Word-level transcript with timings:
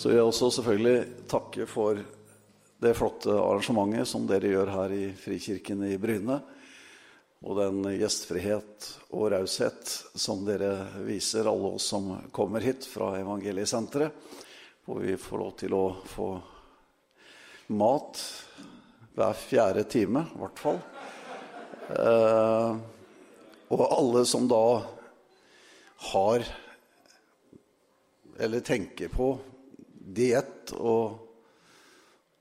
Så 0.00 0.08
vil 0.08 0.16
jeg 0.16 0.24
også 0.30 0.46
selvfølgelig 0.56 1.26
takke 1.28 1.66
for 1.68 1.98
det 2.80 2.90
flotte 2.96 3.34
arrangementet 3.36 4.08
som 4.08 4.22
dere 4.24 4.48
gjør 4.48 4.70
her 4.72 4.94
i 4.96 5.08
Frikirken 5.12 5.82
i 5.84 5.98
Bryne. 6.00 6.38
Og 7.44 7.58
den 7.58 7.82
gjestfrihet 7.98 8.86
og 9.10 9.26
raushet 9.34 9.92
som 10.16 10.46
dere 10.46 10.70
viser 11.04 11.50
alle 11.52 11.74
oss 11.74 11.90
som 11.92 12.08
kommer 12.32 12.64
hit 12.64 12.88
fra 12.88 13.10
Evangeliesenteret. 13.18 14.16
Hvor 14.88 15.04
vi 15.04 15.18
får 15.20 15.42
lov 15.44 15.52
til 15.60 15.76
å 15.76 15.84
få 16.14 16.30
mat 17.76 18.24
hver 19.20 19.36
fjerde 19.36 19.84
time, 19.84 20.24
i 20.32 20.40
hvert 20.46 20.64
fall. 20.64 20.80
Eh, 21.92 22.72
og 23.68 23.86
alle 23.90 24.24
som 24.24 24.48
da 24.48 24.64
har 26.08 26.50
eller 28.40 28.64
tenker 28.64 29.12
på 29.12 29.34
diett 30.16 30.72
og, 30.76 31.18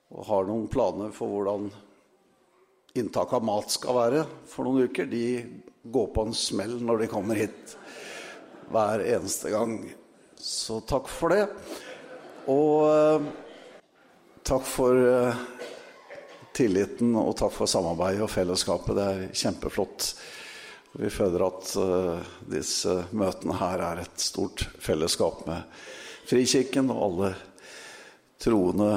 og, 0.09 0.23
har 0.29 0.47
noen 0.49 0.67
planer 0.71 1.13
for 1.15 1.31
hvordan 1.33 1.69
inntak 2.99 3.33
av 3.37 3.45
mat 3.45 3.71
skal 3.71 3.97
være 3.97 4.23
for 4.49 4.67
noen 4.67 4.89
uker, 4.89 5.09
de 5.09 5.25
går 5.83 6.09
på 6.15 6.25
en 6.27 6.35
smell 6.35 6.79
når 6.83 7.03
de 7.03 7.11
kommer 7.11 7.39
hit 7.39 7.75
hver 8.69 9.03
eneste 9.05 9.53
gang. 9.53 9.79
Så 10.39 10.79
takk 10.87 11.07
for 11.11 11.33
det. 11.33 11.45
Og 12.49 12.89
eh, 12.89 13.29
takk 14.47 14.65
for 14.67 14.97
eh, 14.97 15.41
tilliten, 16.55 17.15
og 17.15 17.35
takk 17.39 17.53
for 17.55 17.69
samarbeidet 17.69 18.25
og 18.25 18.31
fellesskapet. 18.33 18.97
Det 18.97 19.07
er 19.07 19.41
kjempeflott. 19.43 20.11
Vi 20.99 21.09
føler 21.13 21.43
at 21.45 21.73
uh, 21.77 22.29
disse 22.49 22.95
møtene 23.13 23.59
her 23.59 23.83
er 23.91 24.01
et 24.01 24.23
stort 24.23 24.63
fellesskap 24.81 25.43
med 25.45 25.83
Frikirken 26.29 26.89
og 26.89 27.03
alle 27.05 27.29
troende, 28.39 28.93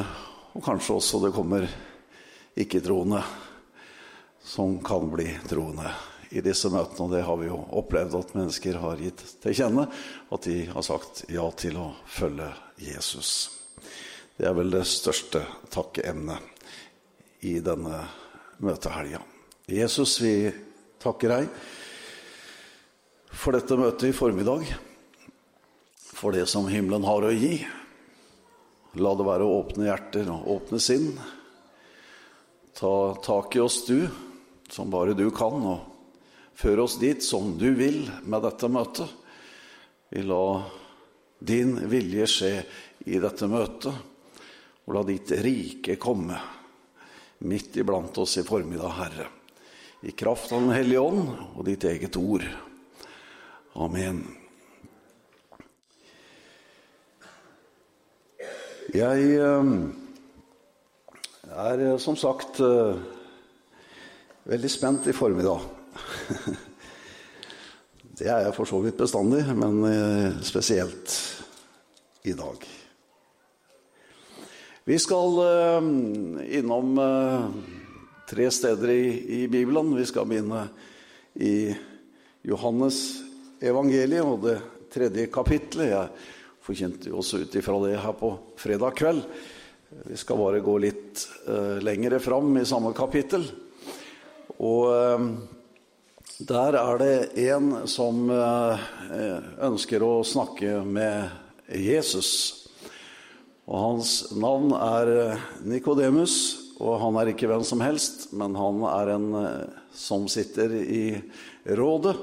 og 0.52 0.64
kanskje 0.64 0.98
også 0.98 1.22
det 1.24 1.32
kommer 1.34 1.66
ikke-troende 2.58 3.22
som 4.42 4.78
kan 4.84 5.10
bli 5.10 5.28
troende 5.48 5.90
i 6.30 6.40
disse 6.44 6.70
møtene. 6.72 7.06
Og 7.06 7.10
det 7.12 7.24
har 7.26 7.40
vi 7.40 7.48
jo 7.48 7.58
opplevd 7.78 8.16
at 8.18 8.34
mennesker 8.36 8.78
har 8.82 9.02
gitt 9.02 9.22
til 9.42 9.56
kjenne, 9.56 9.86
at 10.32 10.48
de 10.48 10.58
har 10.70 10.86
sagt 10.86 11.24
ja 11.32 11.44
til 11.58 11.78
å 11.80 11.90
følge 12.06 12.48
Jesus. 12.82 13.50
Det 14.36 14.48
er 14.48 14.56
vel 14.56 14.72
det 14.72 14.86
største 14.88 15.44
takkeemnet 15.72 17.44
i 17.46 17.58
denne 17.64 18.04
møtehelga. 18.62 19.20
Jesus, 19.70 20.18
vi 20.22 20.50
takker 21.02 21.36
deg 21.36 21.52
for 23.32 23.56
dette 23.56 23.78
møtet 23.78 24.10
i 24.10 24.14
formiddag, 24.16 24.66
for 26.12 26.34
det 26.34 26.44
som 26.50 26.68
himmelen 26.70 27.06
har 27.08 27.24
å 27.26 27.32
gi. 27.34 27.62
La 29.00 29.14
det 29.16 29.24
være 29.24 29.48
åpne 29.48 29.86
hjerter 29.88 30.28
og 30.28 30.48
åpne 30.56 30.80
sinn. 30.82 31.08
Ta 32.76 32.92
tak 33.24 33.56
i 33.56 33.62
oss, 33.64 33.84
du, 33.86 34.04
som 34.68 34.92
bare 34.92 35.16
du 35.16 35.30
kan, 35.32 35.64
og 35.64 36.52
før 36.52 36.84
oss 36.84 36.98
dit 37.00 37.24
som 37.24 37.54
du 37.60 37.70
vil 37.78 38.04
med 38.28 38.44
dette 38.44 38.68
møtet. 38.68 39.08
Vi 40.12 40.24
la 40.28 40.44
din 41.40 41.78
vilje 41.88 42.28
skje 42.28 42.52
i 43.08 43.20
dette 43.22 43.48
møtet, 43.48 43.94
og 44.84 44.98
la 44.98 45.04
ditt 45.08 45.32
rike 45.40 45.96
komme 45.96 46.36
midt 47.48 47.80
iblant 47.80 48.18
oss 48.20 48.36
i 48.38 48.44
formiddag, 48.44 48.92
Herre. 48.98 49.30
I 50.02 50.12
kraft 50.12 50.52
av 50.52 50.60
Den 50.60 50.76
hellige 50.76 51.00
ånd 51.00 51.32
og 51.56 51.64
ditt 51.66 51.84
eget 51.88 52.16
ord. 52.20 52.44
Amen. 53.78 54.41
Jeg 58.92 59.38
eh, 59.40 59.68
er 61.48 61.80
eh, 61.80 61.94
som 61.96 62.12
sagt 62.20 62.58
eh, 62.60 62.92
veldig 64.52 64.68
spent 64.68 65.08
i 65.08 65.14
formiddag. 65.16 65.64
Det 68.18 68.28
er 68.28 68.42
jeg 68.44 68.52
for 68.52 68.68
så 68.68 68.82
vidt 68.84 69.00
bestandig, 69.00 69.40
men 69.56 69.80
spesielt 70.44 71.08
i 72.28 72.34
dag. 72.36 72.60
Vi 74.84 74.98
skal 75.00 75.40
innom 76.60 76.92
tre 78.28 78.50
steder 78.52 78.92
i, 78.92 79.48
Bibelen. 79.50 79.96
Vi 79.96 80.04
skal 80.06 80.28
begynne 80.28 80.68
i 81.40 81.72
Johannes 82.46 83.24
evangeliet 83.64 84.28
og 84.28 84.44
det 84.44 84.60
tredje 84.92 85.26
kapitlet. 85.32 85.96
Jeg 85.96 86.12
forkjente 86.62 87.10
jo 87.10 87.18
også 87.22 87.42
ut 87.42 87.56
ifra 87.58 87.78
det 87.82 87.98
her 88.02 88.14
på 88.18 88.30
fredag 88.60 88.94
kveld. 88.98 89.22
Vi 90.06 90.16
skal 90.16 90.38
bare 90.40 90.62
gå 90.64 90.76
litt 90.80 91.24
uh, 91.48 91.82
lengre 91.84 92.20
fram 92.22 92.54
i 92.60 92.66
samme 92.68 92.94
kapittel. 92.96 93.44
Og 94.62 94.88
uh, 94.88 95.26
der 96.42 96.78
er 96.78 97.00
det 97.02 97.16
en 97.50 97.74
som 97.90 98.24
uh, 98.30 98.78
ønsker 99.66 100.04
å 100.06 100.22
snakke 100.26 100.80
med 100.86 101.74
Jesus. 101.82 102.30
Og 103.66 103.78
hans 103.78 104.14
navn 104.34 104.72
er 104.78 105.36
Nikodemus, 105.66 106.36
og 106.82 106.98
han 107.02 107.18
er 107.20 107.32
ikke 107.32 107.50
hvem 107.50 107.62
som 107.66 107.82
helst, 107.84 108.30
men 108.34 108.56
han 108.58 108.82
er 108.90 109.12
en 109.14 109.28
som 109.94 110.24
sitter 110.30 110.72
i 110.82 111.04
rådet 111.78 112.16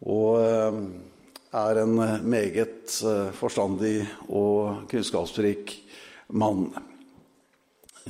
og 0.00 1.09
er 1.50 1.82
en 1.82 1.96
meget 2.30 2.94
eh, 3.02 3.30
forstandig 3.34 4.04
og 4.28 4.86
kunnskapsrik 4.90 5.74
mann. 6.38 6.68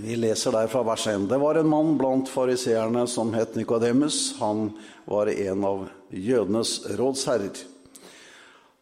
Vi 0.01 0.17
leser 0.17 0.53
der 0.55 0.69
fra 0.71 0.83
vers 0.87 1.06
1. 1.09 1.27
Det 1.28 1.41
var 1.41 1.59
en 1.61 1.71
mann 1.73 1.97
blant 1.99 2.28
fariseerne 2.28 3.06
som 3.09 3.33
het 3.34 3.56
Nikodemus. 3.56 4.37
Han 4.41 4.71
var 5.09 5.33
en 5.33 5.65
av 5.65 5.89
jødenes 6.12 6.78
rådsherrer. 7.01 7.65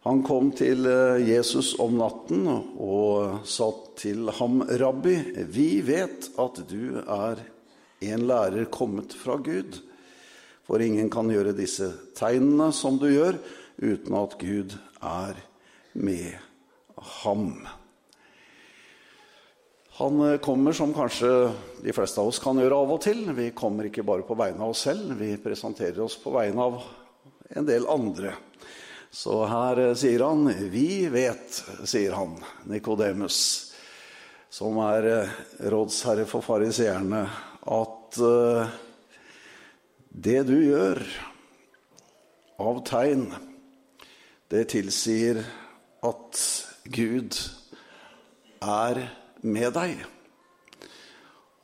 Han 0.07 0.23
kom 0.27 0.51
til 0.59 0.87
eh, 0.91 1.23
Jesus 1.29 1.77
om 1.79 1.95
natten 2.01 2.49
og 2.51 3.47
sa 3.47 3.71
til 3.99 4.31
ham, 4.41 4.63
'Rabbi, 4.63 5.47
vi 5.51 5.81
vet 5.87 6.31
at 6.39 6.61
du 6.71 6.99
er 7.03 7.43
en 8.01 8.27
lærer 8.27 8.67
kommet 8.71 9.15
fra 9.15 9.39
Gud.' 9.39 9.85
For 10.69 10.83
ingen 10.85 11.09
kan 11.09 11.31
gjøre 11.33 11.57
disse 11.57 11.87
tegnene 12.19 12.69
som 12.77 12.99
du 13.01 13.07
gjør, 13.09 13.39
uten 13.79 14.15
at 14.19 14.39
Gud 14.41 14.75
er 15.01 15.39
med 15.95 16.35
ham. 17.23 17.53
Han 19.99 20.21
eh, 20.21 20.39
kommer 20.39 20.73
som 20.73 20.95
kanskje 20.95 21.51
de 21.83 21.93
fleste 21.95 22.21
av 22.21 22.31
oss 22.31 22.39
kan 22.43 22.59
gjøre 22.59 22.77
av 22.85 22.93
og 22.95 23.01
til. 23.03 23.25
Vi 23.35 23.51
kommer 23.57 23.89
ikke 23.89 24.07
bare 24.07 24.27
på 24.27 24.37
vegne 24.39 24.63
av 24.63 24.75
oss 24.75 24.85
selv, 24.87 25.17
vi 25.19 25.33
presenterer 25.43 26.05
oss 26.05 26.15
på 26.23 26.35
vegne 26.35 26.67
av 26.69 26.77
en 27.59 27.67
del 27.67 27.89
andre. 27.91 28.37
Så 29.11 29.41
her 29.51 29.81
eh, 29.89 29.97
sier 29.99 30.23
han 30.23 30.47
'Vi 30.47 31.09
vet', 31.11 31.63
sier 31.83 32.15
han, 32.15 32.37
Nikodemus, 32.71 33.41
som 34.51 34.79
er 34.87 35.11
eh, 35.11 35.35
rådsherre 35.71 36.29
for 36.31 36.47
fariseerne, 36.47 37.27
at 37.69 38.19
det 40.09 40.41
du 40.49 40.57
gjør 40.57 41.03
av 42.59 42.79
tegn, 42.87 43.27
det 44.49 44.69
tilsier 44.73 45.43
at 46.05 46.45
Gud 46.89 47.37
er 48.65 49.03
med 49.45 49.75
deg. 49.77 49.99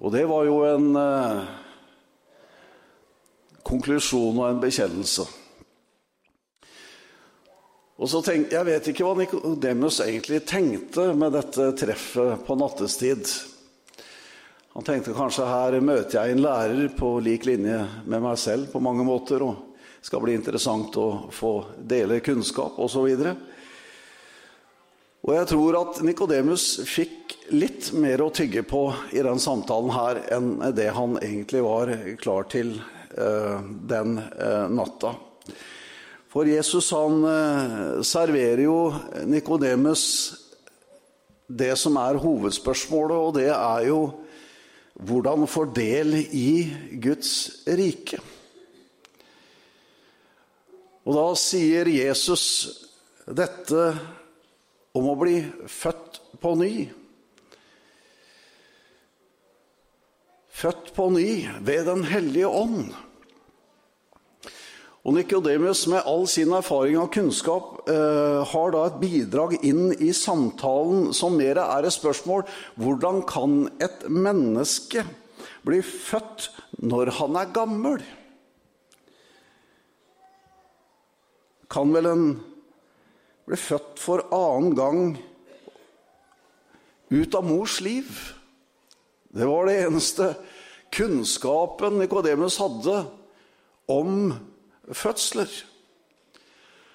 Og 0.04 0.12
det 0.12 0.24
var 0.28 0.44
jo 0.44 0.58
en 0.68 0.90
eh, 1.00 1.46
konklusjon 3.64 4.36
og 4.36 4.50
en 4.50 4.60
bekjennelse. 4.60 5.24
Og 7.94 8.10
så 8.10 8.20
tenk, 8.26 8.52
Jeg 8.52 8.66
vet 8.66 8.88
ikke 8.90 9.06
hva 9.06 9.16
Nikodemus 9.16 10.02
egentlig 10.04 10.42
tenkte 10.50 11.12
med 11.16 11.32
dette 11.38 11.70
treffet 11.78 12.42
på 12.44 12.56
nattestid. 12.58 13.30
Han 14.75 14.84
tenkte 14.84 15.14
kanskje 15.14 15.46
her 15.46 15.78
møter 15.80 16.19
jeg 16.19 16.34
en 16.34 16.42
lærer 16.42 16.88
på 16.98 17.14
lik 17.22 17.46
linje 17.46 17.78
med 18.04 18.25
meg 18.26 18.40
selv 18.42 18.72
på 18.72 18.82
mange 18.82 19.06
måter, 19.06 19.46
og 19.46 19.74
skal 20.04 20.20
bli 20.20 20.36
interessant 20.36 20.96
å 21.00 21.08
få 21.32 21.54
dele 21.80 22.20
kunnskap 22.24 22.76
osv. 22.82 23.06
Og, 23.08 23.28
og 25.24 25.30
jeg 25.32 25.48
tror 25.48 25.78
at 25.80 26.00
Nikodemus 26.04 26.66
fikk 26.84 27.38
litt 27.56 27.88
mer 27.96 28.20
å 28.24 28.32
tygge 28.34 28.64
på 28.68 28.86
i 29.16 29.22
den 29.24 29.40
samtalen 29.40 29.94
her 29.94 30.20
enn 30.36 30.50
det 30.76 30.90
han 30.96 31.16
egentlig 31.22 31.62
var 31.64 31.92
klar 32.20 32.48
til 32.52 32.74
eh, 32.76 33.64
den 33.88 34.18
eh, 34.20 34.66
natta. 34.72 35.14
For 36.34 36.50
Jesus 36.50 36.88
han 36.90 37.20
uh, 37.22 38.00
serverer 38.02 38.64
jo 38.64 38.78
Nikodemus 39.30 40.02
det 41.46 41.76
som 41.78 41.94
er 42.02 42.18
hovedspørsmålet, 42.18 43.14
og 43.14 43.36
det 43.36 43.52
er 43.54 43.84
jo 43.86 44.00
hvordan 44.98 45.46
få 45.46 45.68
del 45.76 46.16
i 46.24 46.72
Guds 46.98 47.62
rike. 47.70 48.18
Og 51.04 51.16
da 51.16 51.24
sier 51.36 51.88
Jesus 51.92 52.44
dette 53.24 53.88
om 54.96 55.08
å 55.10 55.16
bli 55.20 55.40
født 55.68 56.20
på 56.40 56.54
ny. 56.60 56.74
Født 60.54 60.94
på 60.96 61.10
ny 61.12 61.28
ved 61.66 61.90
Den 61.90 62.06
hellige 62.08 62.48
ånd. 62.48 62.94
Og 65.04 65.12
Nikodemus, 65.18 65.82
med 65.92 66.06
all 66.08 66.24
sin 66.30 66.54
erfaring 66.56 66.96
og 66.96 67.10
kunnskap, 67.12 67.82
eh, 67.92 68.40
har 68.48 68.70
da 68.72 68.86
et 68.86 69.00
bidrag 69.02 69.58
inn 69.60 69.92
i 70.00 70.14
samtalen 70.16 71.12
som 71.12 71.36
mer 71.36 71.60
er 71.60 71.84
et 71.84 71.92
spørsmål 71.92 72.46
hvordan 72.80 73.20
kan 73.28 73.68
et 73.84 74.08
menneske 74.08 75.04
bli 75.66 75.82
født 75.84 76.48
når 76.80 77.12
han 77.20 77.36
er 77.36 77.52
gammel? 77.52 78.00
Kan 81.75 81.91
vel 81.91 82.06
en 82.06 82.26
bli 83.49 83.56
født 83.59 83.99
for 83.99 84.21
annen 84.31 84.75
gang 84.79 84.99
ut 87.11 87.35
av 87.35 87.43
mors 87.43 87.81
liv? 87.82 88.12
Det 89.35 89.49
var 89.50 89.67
det 89.67 89.81
eneste 89.82 90.29
kunnskapen 90.94 91.97
Nikodemus 91.99 92.61
hadde 92.62 93.00
om 93.91 94.29
fødsler. 94.87 95.50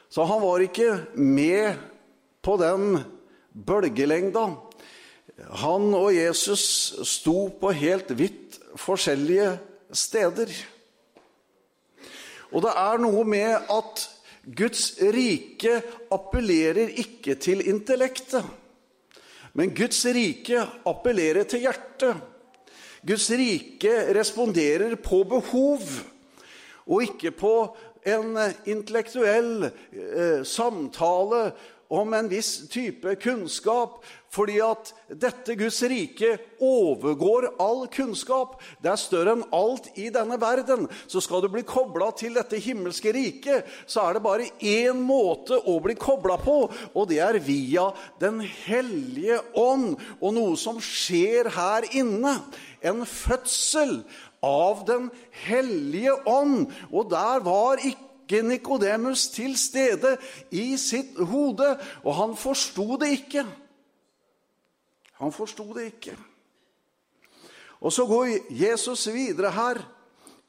Så 0.07 0.23
han 0.29 0.39
var 0.45 0.63
ikke 0.63 0.93
med 1.19 1.75
på 2.39 2.55
den 2.61 3.01
bølgelengda. 3.51 4.45
Han 5.59 5.89
og 5.91 6.13
Jesus 6.15 6.63
sto 7.17 7.49
på 7.59 7.73
helt 7.75 8.15
vidt 8.15 8.61
forskjellige 8.79 9.57
steder. 9.91 10.55
Og 12.55 12.63
det 12.63 12.71
er 12.79 13.03
noe 13.03 13.27
med 13.27 13.75
at 13.75 14.07
Guds 14.49 14.95
rike 15.13 15.75
appellerer 16.13 16.95
ikke 16.97 17.35
til 17.41 17.61
intellektet, 17.69 18.45
men 19.53 19.73
Guds 19.77 19.99
rike 20.05 20.61
appellerer 20.89 21.45
til 21.49 21.65
hjertet. 21.67 22.23
Guds 23.05 23.29
rike 23.31 23.93
responderer 24.15 24.95
på 24.99 25.21
behov 25.23 25.85
og 26.89 27.03
ikke 27.05 27.31
på 27.31 27.53
en 28.09 28.37
intellektuell 28.65 29.69
eh, 29.69 30.41
samtale 30.47 31.51
om 31.89 32.13
en 32.13 32.29
viss 32.29 32.69
type 32.69 33.15
kunnskap, 33.21 34.01
fordi 34.33 34.59
at 34.61 34.91
dette 35.09 35.55
Guds 35.57 35.79
rike 35.89 36.35
overgår 36.61 37.49
all 37.61 37.87
kunnskap. 37.91 38.57
Det 38.81 38.91
er 38.91 39.01
større 39.01 39.35
enn 39.37 39.45
alt 39.55 39.89
i 39.97 40.09
denne 40.13 40.37
verden. 40.41 40.85
Så 41.09 41.21
skal 41.25 41.41
du 41.43 41.49
bli 41.51 41.65
kobla 41.67 42.11
til 42.17 42.37
dette 42.37 42.59
himmelske 42.61 43.13
riket, 43.15 43.67
så 43.89 44.05
er 44.05 44.17
det 44.17 44.25
bare 44.25 44.49
én 44.61 45.01
måte 45.01 45.57
å 45.57 45.79
bli 45.83 45.97
kobla 45.99 46.37
på, 46.41 46.59
og 46.93 47.09
det 47.09 47.21
er 47.25 47.41
via 47.43 47.89
Den 48.19 48.41
hellige 48.41 49.39
ånd, 49.57 49.95
og 50.19 50.33
noe 50.35 50.57
som 50.59 50.79
skjer 50.83 51.49
her 51.55 51.87
inne. 51.97 52.35
En 52.85 53.05
fødsel 53.05 54.03
av 54.45 54.85
Den 54.87 55.09
hellige 55.45 56.13
ånd. 56.29 56.69
Og 56.91 57.09
der 57.11 57.41
var 57.45 57.81
ikke 57.83 58.43
Nikodemus 58.45 59.27
til 59.33 59.55
stede 59.57 60.17
i 60.51 60.75
sitt 60.77 61.17
hode, 61.17 61.73
og 62.03 62.13
han 62.19 62.37
forsto 62.37 62.99
det 63.01 63.15
ikke. 63.23 63.45
Han 65.19 65.33
forsto 65.35 65.65
det 65.75 65.85
ikke. 65.93 66.15
Og 67.79 67.93
så 67.93 68.05
går 68.07 68.51
Jesus 68.55 69.07
videre 69.11 69.51
her. 69.55 69.81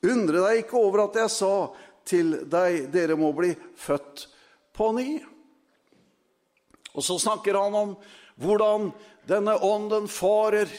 Undre 0.06 0.44
deg 0.46 0.62
ikke 0.64 0.78
over 0.80 1.04
at 1.04 1.18
jeg 1.20 1.32
sa 1.34 1.54
til 2.06 2.32
deg, 2.50 2.86
dere 2.90 3.18
må 3.18 3.32
bli 3.36 3.52
født 3.78 4.24
på 4.74 4.90
ny. 4.96 5.20
Og 6.94 7.04
så 7.06 7.18
snakker 7.22 7.58
han 7.58 7.76
om 7.76 7.92
hvordan 8.40 8.90
denne 9.28 9.56
ånden 9.62 10.08
farer 10.10 10.70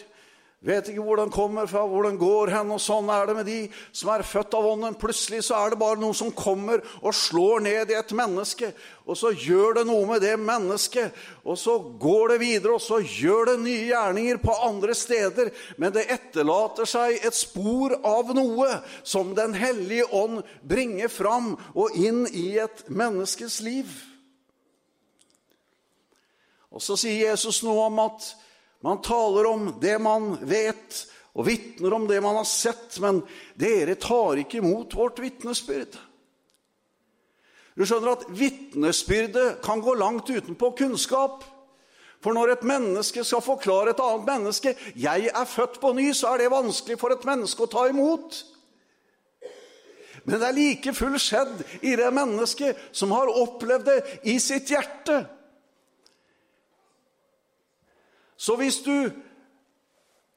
Vet 0.61 0.91
ikke 0.91 1.01
hvor 1.01 1.17
den 1.17 1.31
kommer 1.33 1.65
fra, 1.65 1.87
hvor 1.89 2.05
den 2.05 2.19
går 2.21 2.51
hen. 2.53 2.69
og 2.69 2.77
Sånn 2.83 3.07
er 3.09 3.25
det 3.25 3.33
med 3.33 3.47
de 3.49 3.61
som 3.97 4.11
er 4.13 4.21
født 4.21 4.53
av 4.53 4.67
ånden. 4.69 4.93
Plutselig 5.01 5.39
så 5.47 5.55
er 5.57 5.73
det 5.73 5.79
bare 5.81 5.97
noe 5.97 6.13
som 6.13 6.29
kommer 6.37 6.83
og 7.01 7.15
slår 7.17 7.63
ned 7.65 7.89
i 7.89 7.95
et 7.97 8.13
menneske. 8.13 8.69
Og 9.09 9.17
så 9.17 9.31
gjør 9.33 9.79
det 9.79 9.83
noe 9.89 10.05
med 10.05 10.21
det 10.21 10.35
mennesket. 10.37 11.17
Og 11.41 11.57
så 11.57 11.79
går 12.03 12.35
det 12.35 12.37
videre, 12.43 12.75
og 12.77 12.83
så 12.85 12.99
gjør 13.01 13.49
det 13.49 13.55
nye 13.63 13.87
gjerninger 13.87 14.37
på 14.43 14.59
andre 14.67 14.93
steder. 14.99 15.49
Men 15.81 15.95
det 15.97 16.05
etterlater 16.13 16.85
seg 16.93 17.17
et 17.17 17.39
spor 17.39 17.97
av 18.05 18.29
noe 18.37 18.69
som 19.01 19.33
Den 19.33 19.57
hellige 19.57 20.05
ånd 20.13 20.43
bringer 20.61 21.09
fram 21.09 21.55
og 21.73 21.97
inn 21.97 22.27
i 22.29 22.59
et 22.61 22.85
menneskes 22.85 23.63
liv. 23.65 23.89
Og 26.69 26.85
så 26.85 26.93
sier 26.99 27.31
Jesus 27.31 27.63
noe 27.65 27.89
om 27.89 28.05
at 28.05 28.29
man 28.81 29.01
taler 29.05 29.47
om 29.49 29.67
det 29.81 29.97
man 30.01 30.35
vet, 30.47 31.05
og 31.37 31.47
vitner 31.47 31.93
om 31.95 32.07
det 32.09 32.19
man 32.23 32.35
har 32.41 32.47
sett, 32.49 32.97
men 32.99 33.21
dere 33.55 33.95
tar 33.95 34.41
ikke 34.41 34.59
imot 34.59 34.95
vårt 34.97 35.21
vitnesbyrd. 35.23 35.95
Du 37.77 37.85
skjønner 37.87 38.17
at 38.17 38.27
Vitnesbyrdet 38.35 39.61
kan 39.63 39.81
gå 39.81 39.93
langt 39.95 40.29
utenpå 40.29 40.73
kunnskap. 40.75 41.45
For 42.21 42.35
når 42.35 42.51
et 42.53 42.65
menneske 42.67 43.23
skal 43.25 43.41
forklare 43.41 43.95
et 43.95 44.03
annet 44.03 44.27
menneske 44.27 44.75
'Jeg 44.95 45.31
er 45.33 45.45
født 45.45 45.79
på 45.81 45.93
ny', 45.93 46.13
så 46.13 46.33
er 46.33 46.37
det 46.37 46.51
vanskelig 46.51 46.99
for 46.99 47.09
et 47.09 47.25
menneske 47.25 47.63
å 47.63 47.71
ta 47.71 47.87
imot. 47.89 48.45
Men 50.25 50.39
det 50.39 50.47
er 50.47 50.51
like 50.51 50.93
fullt 50.93 51.21
skjedd 51.21 51.63
i 51.81 51.95
det 51.95 52.13
mennesket 52.13 52.77
som 52.91 53.11
har 53.11 53.25
opplevd 53.25 53.85
det 53.85 54.19
i 54.23 54.37
sitt 54.39 54.69
hjerte. 54.69 55.25
Så 58.41 58.55
hvis 58.57 58.79
du 58.81 59.11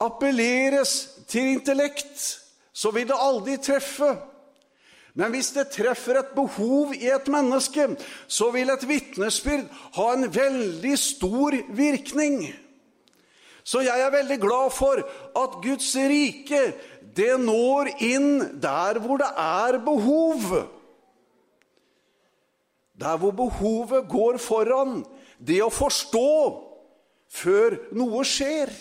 appelleres 0.02 0.92
til 1.30 1.54
intellekt, 1.54 2.40
så 2.74 2.90
vil 2.92 3.08
det 3.08 3.16
aldri 3.16 3.56
treffe. 3.62 4.10
Men 5.14 5.30
hvis 5.30 5.52
det 5.54 5.70
treffer 5.72 6.18
et 6.18 6.34
behov 6.34 6.92
i 6.96 7.06
et 7.14 7.28
menneske, 7.30 7.86
så 8.26 8.50
vil 8.52 8.72
et 8.72 8.84
vitnesbyrd 8.88 9.70
ha 9.94 10.08
en 10.12 10.26
veldig 10.34 10.96
stor 10.98 11.56
virkning. 11.78 12.42
Så 13.64 13.80
jeg 13.86 14.02
er 14.04 14.12
veldig 14.12 14.40
glad 14.42 14.74
for 14.76 15.00
at 15.40 15.58
Guds 15.64 15.94
rike 15.96 16.60
det 17.16 17.38
når 17.40 17.94
inn 18.04 18.58
der 18.60 18.98
hvor 19.00 19.22
det 19.22 19.30
er 19.38 19.78
behov. 19.86 20.44
Der 23.00 23.16
hvor 23.22 23.32
behovet 23.38 24.10
går 24.10 24.36
foran 24.42 24.98
det 25.38 25.62
å 25.64 25.72
forstå 25.72 26.34
før 27.34 27.78
noe 27.96 28.22
skjer. 28.28 28.72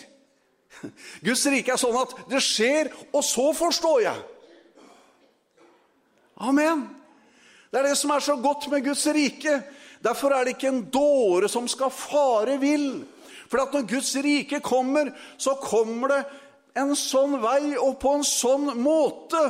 Guds 1.24 1.44
rike 1.50 1.74
er 1.74 1.80
sånn 1.80 1.96
at 1.98 2.14
det 2.30 2.42
skjer, 2.44 2.90
og 3.14 3.24
så 3.26 3.48
forstår 3.56 4.04
jeg. 4.04 4.20
Amen. 6.44 6.86
Det 7.70 7.80
er 7.80 7.88
det 7.88 7.98
som 7.98 8.12
er 8.14 8.22
så 8.22 8.36
godt 8.38 8.68
med 8.70 8.84
Guds 8.86 9.04
rike. 9.14 9.58
Derfor 10.04 10.34
er 10.34 10.44
det 10.44 10.56
ikke 10.56 10.70
en 10.70 10.84
dåre 10.92 11.48
som 11.50 11.66
skal 11.70 11.92
fare 11.94 12.58
vill. 12.62 13.04
For 13.48 13.62
at 13.62 13.74
når 13.74 13.86
Guds 13.90 14.12
rike 14.22 14.60
kommer, 14.64 15.10
så 15.38 15.56
kommer 15.62 16.12
det 16.12 16.22
en 16.78 16.94
sånn 16.98 17.38
vei 17.42 17.76
og 17.78 17.96
på 18.02 18.16
en 18.18 18.26
sånn 18.26 18.72
måte 18.82 19.40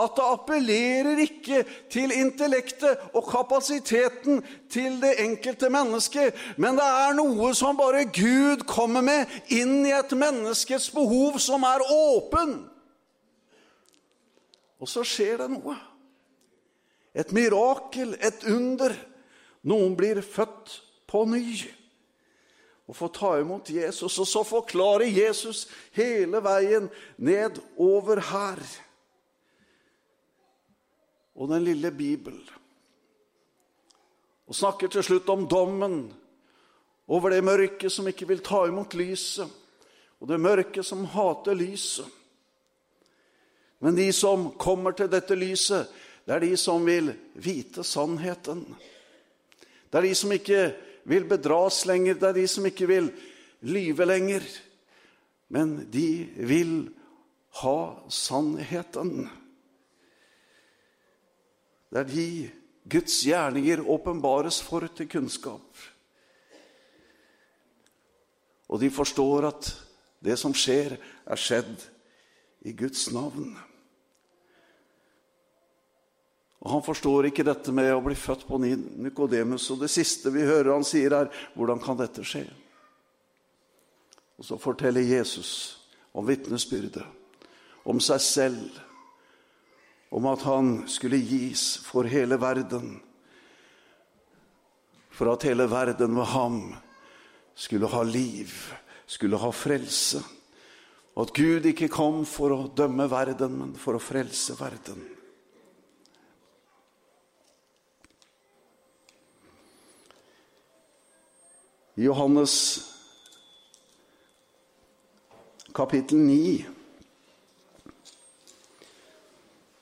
at 0.00 0.16
det 0.16 0.26
appellerer 0.26 1.20
ikke 1.24 1.62
til 1.92 2.14
intellektet 2.14 3.10
og 3.14 3.28
kapasiteten 3.28 4.40
til 4.72 4.98
det 5.02 5.16
enkelte 5.24 5.70
mennesket, 5.72 6.36
men 6.56 6.78
det 6.78 6.86
er 6.86 7.16
noe 7.18 7.52
som 7.56 7.78
bare 7.78 8.06
Gud 8.08 8.64
kommer 8.70 9.04
med 9.04 9.30
inn 9.52 9.84
i 9.86 9.94
et 9.96 10.14
menneskets 10.16 10.90
behov 10.94 11.38
som 11.42 11.66
er 11.68 11.84
åpen. 11.86 12.56
Og 14.80 14.88
så 14.88 15.04
skjer 15.04 15.42
det 15.42 15.50
noe. 15.52 15.76
Et 17.12 17.32
mirakel, 17.36 18.14
et 18.22 18.46
under. 18.48 18.94
Noen 19.66 19.92
blir 19.98 20.22
født 20.24 20.78
på 21.10 21.26
ny 21.28 21.44
og 22.90 22.96
får 22.98 23.10
ta 23.14 23.32
imot 23.38 23.70
Jesus. 23.70 24.18
Og 24.18 24.26
så 24.26 24.42
forklarer 24.42 25.06
Jesus 25.06 25.66
hele 25.94 26.40
veien 26.42 26.88
nedover 27.22 28.22
her. 28.32 28.62
Og 31.36 31.48
den 31.50 31.64
lille 31.64 31.90
Bibel. 31.94 32.38
Og 34.50 34.56
snakker 34.56 34.90
til 34.90 35.04
slutt 35.06 35.28
om 35.30 35.46
dommen 35.48 36.02
over 37.10 37.30
det 37.30 37.44
mørket 37.44 37.92
som 37.92 38.08
ikke 38.10 38.28
vil 38.30 38.42
ta 38.46 38.64
imot 38.68 38.94
lyset, 38.98 39.46
og 40.20 40.28
det 40.30 40.40
mørket 40.42 40.86
som 40.86 41.06
hater 41.10 41.56
lyset. 41.58 42.06
Men 43.80 43.96
de 43.96 44.10
som 44.12 44.50
kommer 44.60 44.92
til 44.92 45.08
dette 45.10 45.34
lyset, 45.38 45.88
det 46.26 46.34
er 46.36 46.44
de 46.44 46.56
som 46.60 46.84
vil 46.84 47.14
vite 47.40 47.82
sannheten. 47.86 48.66
Det 49.90 49.98
er 49.98 50.06
de 50.06 50.14
som 50.14 50.34
ikke 50.34 50.60
vil 51.08 51.24
bedras 51.26 51.80
lenger, 51.88 52.18
det 52.20 52.28
er 52.28 52.36
de 52.36 52.46
som 52.50 52.66
ikke 52.68 52.86
vil 52.90 53.08
lyve 53.66 54.06
lenger. 54.06 54.44
Men 55.48 55.78
de 55.90 56.28
vil 56.36 56.74
ha 57.62 57.78
sannheten. 58.12 59.30
Det 61.90 61.98
er 61.98 62.10
de 62.10 62.26
Guds 62.90 63.16
gjerninger 63.26 63.82
åpenbares 63.90 64.60
for 64.62 64.86
til 64.94 65.08
kunnskap. 65.10 65.86
Og 68.70 68.80
de 68.80 68.90
forstår 68.90 69.48
at 69.50 69.72
det 70.22 70.36
som 70.38 70.54
skjer, 70.54 70.94
er 71.26 71.40
skjedd 71.40 71.82
i 72.68 72.72
Guds 72.76 73.08
navn. 73.14 73.56
Og 76.60 76.70
Han 76.70 76.82
forstår 76.84 77.30
ikke 77.30 77.46
dette 77.46 77.72
med 77.72 77.88
å 77.94 78.02
bli 78.04 78.14
født 78.14 78.44
på 78.46 78.58
Nikodemus. 78.60 79.70
Og 79.72 79.80
det 79.80 79.90
siste 79.90 80.30
vi 80.30 80.44
hører 80.44 80.74
han 80.74 80.84
sier, 80.84 81.12
er 81.12 81.32
'Hvordan 81.56 81.80
kan 81.80 81.96
dette 81.96 82.22
skje?' 82.22 82.52
Og 84.38 84.44
så 84.44 84.56
forteller 84.56 85.00
Jesus 85.00 85.80
om 86.14 86.26
vitnesbyrdet, 86.26 87.04
om 87.84 88.00
seg 88.00 88.20
selv, 88.20 88.80
om 90.10 90.26
at 90.26 90.42
han 90.42 90.72
skulle 90.90 91.20
gis 91.22 91.76
for 91.86 92.08
hele 92.10 92.38
verden, 92.40 92.98
for 95.10 95.30
at 95.32 95.46
hele 95.46 95.68
verden 95.70 96.14
med 96.14 96.26
ham 96.32 96.58
skulle 97.54 97.86
ha 97.86 98.02
liv, 98.02 98.50
skulle 99.06 99.38
ha 99.38 99.50
frelse. 99.54 100.22
Og 101.14 101.26
at 101.26 101.34
Gud 101.36 101.66
ikke 101.66 101.90
kom 101.92 102.24
for 102.26 102.54
å 102.54 102.68
dømme 102.74 103.06
verden, 103.10 103.56
men 103.58 103.72
for 103.78 103.98
å 103.98 104.02
frelse 104.02 104.56
verden. 104.58 105.02
I 111.98 112.06
Johannes 112.06 112.54
kapittel 115.76 116.22
9 116.22 116.79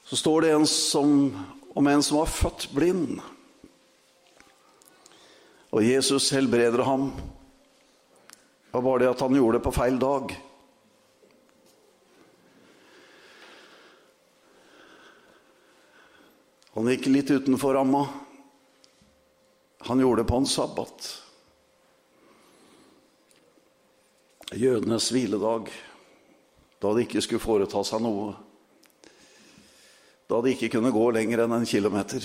så 0.08 0.16
står 0.16 0.40
det 0.40 0.50
en 0.50 0.66
som, 0.66 1.44
om 1.74 1.86
en 1.86 2.02
som 2.02 2.16
var 2.16 2.26
født 2.26 2.70
blind. 2.72 3.18
Og 5.68 5.84
Jesus 5.84 6.30
helbreder 6.32 6.80
ham. 6.82 7.10
Det 7.12 8.72
var 8.72 8.82
bare 8.86 9.02
det 9.02 9.10
at 9.10 9.20
han 9.20 9.36
gjorde 9.36 9.58
det 9.58 9.64
på 9.66 9.74
feil 9.76 10.00
dag. 10.00 10.32
Han 16.72 16.88
gikk 16.88 17.10
litt 17.12 17.30
utenfor 17.36 17.76
ramma. 17.76 18.06
Han 19.90 20.00
gjorde 20.00 20.22
det 20.22 20.32
på 20.32 20.40
en 20.40 20.48
sabbat. 20.48 21.12
Jødenes 24.56 25.12
hviledag, 25.12 25.68
da 26.80 26.96
det 26.96 27.10
ikke 27.10 27.20
skulle 27.28 27.44
foreta 27.44 27.84
seg 27.84 28.00
noe. 28.00 28.47
Da 30.28 30.42
de 30.44 30.52
ikke 30.52 30.68
kunne 30.74 30.92
gå 30.92 31.06
lenger 31.16 31.44
enn 31.44 31.54
en 31.56 31.66
kilometer. 31.68 32.24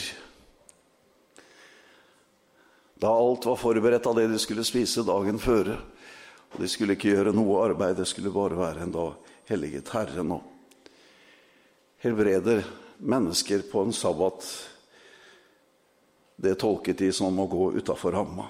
Da 2.99 3.11
alt 3.15 3.45
var 3.47 3.59
forberedt 3.59 4.07
av 4.07 4.17
det 4.19 4.27
de 4.31 4.39
skulle 4.39 4.65
spise 4.67 5.05
dagen 5.07 5.39
føre. 5.39 5.77
Og 6.53 6.61
de 6.61 6.67
skulle 6.69 6.97
ikke 6.97 7.13
gjøre 7.15 7.33
noe 7.35 7.61
arbeid, 7.63 7.95
det 7.97 8.07
skulle 8.07 8.33
bare 8.33 8.59
være 8.59 8.83
en 8.83 8.91
dag 8.93 9.31
helliget 9.49 9.89
Herren 9.95 10.35
og 10.35 10.43
helbreder 12.03 12.61
mennesker 13.03 13.63
på 13.71 13.85
en 13.87 13.95
sabbat. 13.95 14.45
Det 16.35 16.57
tolket 16.59 16.99
de 16.99 17.11
som 17.15 17.39
å 17.39 17.47
gå 17.47 17.71
utafor 17.79 18.15
ramma. 18.19 18.49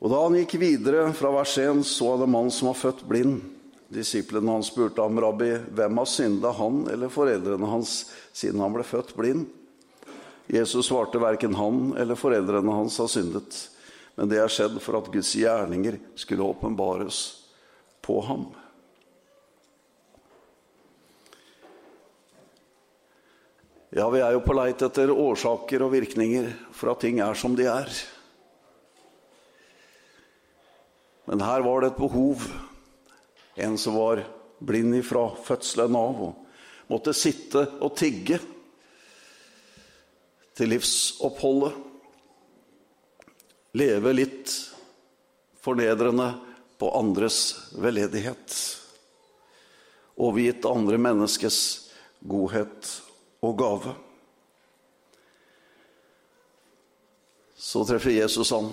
Og 0.00 0.12
da 0.12 0.20
han 0.24 0.36
gikk 0.40 0.56
videre 0.60 1.08
fra 1.16 1.32
vers 1.34 1.56
1, 1.60 1.82
så 1.84 2.14
han 2.14 2.24
en 2.24 2.32
mann 2.36 2.52
som 2.52 2.70
var 2.70 2.78
født 2.80 3.02
blind. 3.08 3.59
Disiplene 3.90 4.52
hans 4.54 4.70
spurte 4.70 5.02
ham, 5.02 5.18
'Rabbi, 5.18 5.50
hvem 5.74 5.98
har 5.98 6.06
synda, 6.06 6.52
han 6.54 6.84
eller 6.92 7.10
foreldrene 7.10 7.66
hans, 7.66 8.12
siden 8.32 8.62
han 8.62 8.74
ble 8.74 8.86
født 8.86 9.16
blind?' 9.18 9.48
Jesus 10.46 10.86
svarte, 10.86 11.18
'Verken 11.18 11.54
han 11.58 11.92
eller 11.98 12.14
foreldrene 12.14 12.70
hans 12.70 12.98
har 13.02 13.10
syndet.' 13.10 13.68
Men 14.14 14.28
det 14.28 14.38
er 14.38 14.50
skjedd 14.52 14.74
for 14.84 14.98
at 14.98 15.10
Guds 15.10 15.30
gjerninger 15.34 15.96
skulle 16.18 16.44
åpenbares 16.44 17.20
på 18.04 18.18
ham. 18.26 18.48
Ja, 23.90 24.06
vi 24.12 24.20
er 24.22 24.36
jo 24.36 24.42
på 24.44 24.54
leit 24.54 24.82
etter 24.86 25.10
årsaker 25.10 25.82
og 25.82 25.94
virkninger 25.96 26.50
for 26.76 26.92
at 26.92 27.00
ting 27.02 27.18
er 27.24 27.34
som 27.34 27.56
de 27.58 27.66
er. 27.66 27.88
Men 31.26 31.42
her 31.42 31.64
var 31.66 31.80
det 31.80 31.90
et 31.90 32.02
behov 32.02 32.44
en 33.62 33.78
som 33.78 33.96
var 33.96 34.24
blind 34.58 34.96
ifra 34.98 35.28
fødselen 35.44 35.96
av 35.96 36.24
og 36.28 36.90
måtte 36.90 37.14
sitte 37.16 37.62
og 37.80 37.94
tigge 37.98 38.40
til 40.58 40.72
livsoppholdet. 40.74 41.76
Leve 43.78 44.12
litt 44.16 44.50
fornedrende 45.62 46.32
på 46.80 46.90
andres 46.98 47.70
veldedighet. 47.78 48.56
Overgitt 50.20 50.66
andre 50.66 50.98
menneskes 51.00 51.58
godhet 52.20 52.90
og 53.46 53.56
gave. 53.60 53.94
Så 57.60 57.84
treffer 57.86 58.16
Jesus 58.16 58.50
han. 58.56 58.72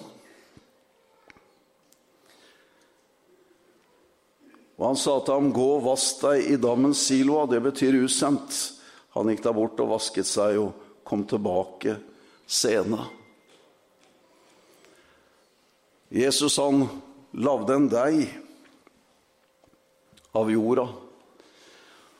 Og 4.77 4.91
han 4.91 4.98
sa 4.98 5.19
til 5.19 5.34
ham, 5.34 5.53
'Gå 5.53 5.67
og 5.77 5.84
vask 5.84 6.22
deg 6.22 6.51
i 6.51 6.55
dammens 6.55 7.10
Siloa'. 7.10 7.50
Det 7.50 7.62
betyr 7.63 8.03
usendt. 8.03 8.74
Han 9.15 9.29
gikk 9.29 9.43
da 9.43 9.51
bort 9.51 9.79
og 9.79 9.89
vasket 9.89 10.27
seg 10.29 10.60
og 10.62 10.74
kom 11.03 11.24
tilbake 11.25 11.98
sena. 12.46 13.07
Jesus 16.12 16.57
han 16.57 16.86
lagde 17.34 17.74
en 17.75 17.88
deig 17.89 18.29
av 20.38 20.51
jorda, 20.51 20.88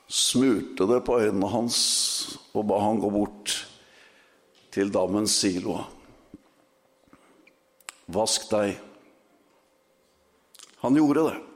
smurte 0.10 0.88
det 0.90 1.04
på 1.06 1.20
øynene 1.22 1.52
hans 1.52 1.78
og 2.54 2.66
ba 2.68 2.80
han 2.82 3.00
gå 3.00 3.12
bort 3.14 3.54
til 4.74 4.92
dammens 4.92 5.38
Siloa. 5.40 5.86
Vask 8.08 8.50
deg. 8.50 8.80
Han 10.82 10.96
gjorde 10.96 11.30
det. 11.30 11.47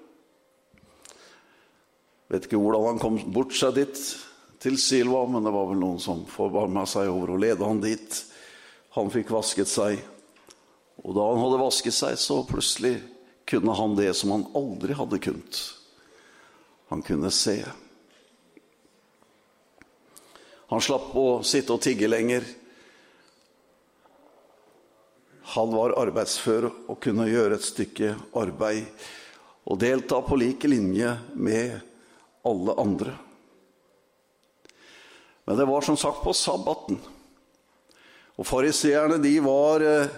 Vet 2.31 2.47
ikke 2.47 2.59
hvordan 2.61 2.93
han 2.93 3.01
kom 3.01 3.17
bort 3.35 3.51
seg 3.57 3.75
dit, 3.75 4.01
til 4.61 4.77
Silva, 4.79 5.25
men 5.27 5.43
det 5.43 5.51
var 5.51 5.67
vel 5.71 5.81
noen 5.81 5.99
som 5.99 6.21
forbarma 6.29 6.85
seg 6.87 7.09
over 7.11 7.33
å 7.33 7.39
lede 7.41 7.65
han 7.65 7.81
dit. 7.83 8.19
Han 8.95 9.11
fikk 9.11 9.33
vasket 9.33 9.67
seg, 9.67 9.99
og 11.01 11.17
da 11.17 11.25
han 11.27 11.41
hadde 11.41 11.59
vasket 11.59 11.97
seg, 11.97 12.15
så 12.21 12.43
plutselig 12.47 12.99
kunne 13.49 13.75
han 13.75 13.97
det 13.97 14.13
som 14.15 14.31
han 14.35 14.47
aldri 14.55 14.95
hadde 14.95 15.19
kunnet. 15.23 15.61
Han 16.93 17.03
kunne 17.03 17.33
se. 17.35 17.57
Han 20.71 20.83
slapp 20.83 21.11
å 21.19 21.27
sitte 21.43 21.75
og 21.75 21.83
tigge 21.83 22.07
lenger. 22.07 22.45
Han 25.57 25.73
var 25.75 25.97
arbeidsfør 25.99 26.69
og 26.69 26.99
kunne 27.03 27.27
gjøre 27.27 27.57
et 27.57 27.67
stykke 27.67 28.13
arbeid 28.39 28.87
og 29.67 29.81
delta 29.83 30.21
på 30.23 30.37
like 30.39 30.69
linje 30.71 31.11
med 31.35 31.90
alle 32.47 32.75
andre. 32.81 33.13
Men 35.45 35.57
det 35.57 35.65
var 35.65 35.81
som 35.81 35.97
sagt 35.97 36.23
på 36.23 36.33
sabbaten. 36.33 36.99
Og 38.39 38.47
fariseerne, 38.47 39.17
de 39.21 39.33
var 39.43 39.83
eh, 39.85 40.13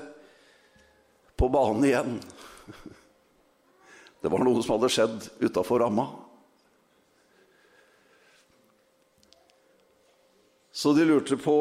på 1.35 1.49
banen 1.49 1.87
igjen. 1.87 2.19
Det 4.23 4.31
var 4.31 4.43
noe 4.45 4.61
som 4.63 4.77
hadde 4.77 4.91
skjedd 4.93 5.25
utafor 5.43 5.81
ramma. 5.83 6.05
Så 10.73 10.93
de 10.95 11.05
lurte 11.05 11.35
på 11.37 11.57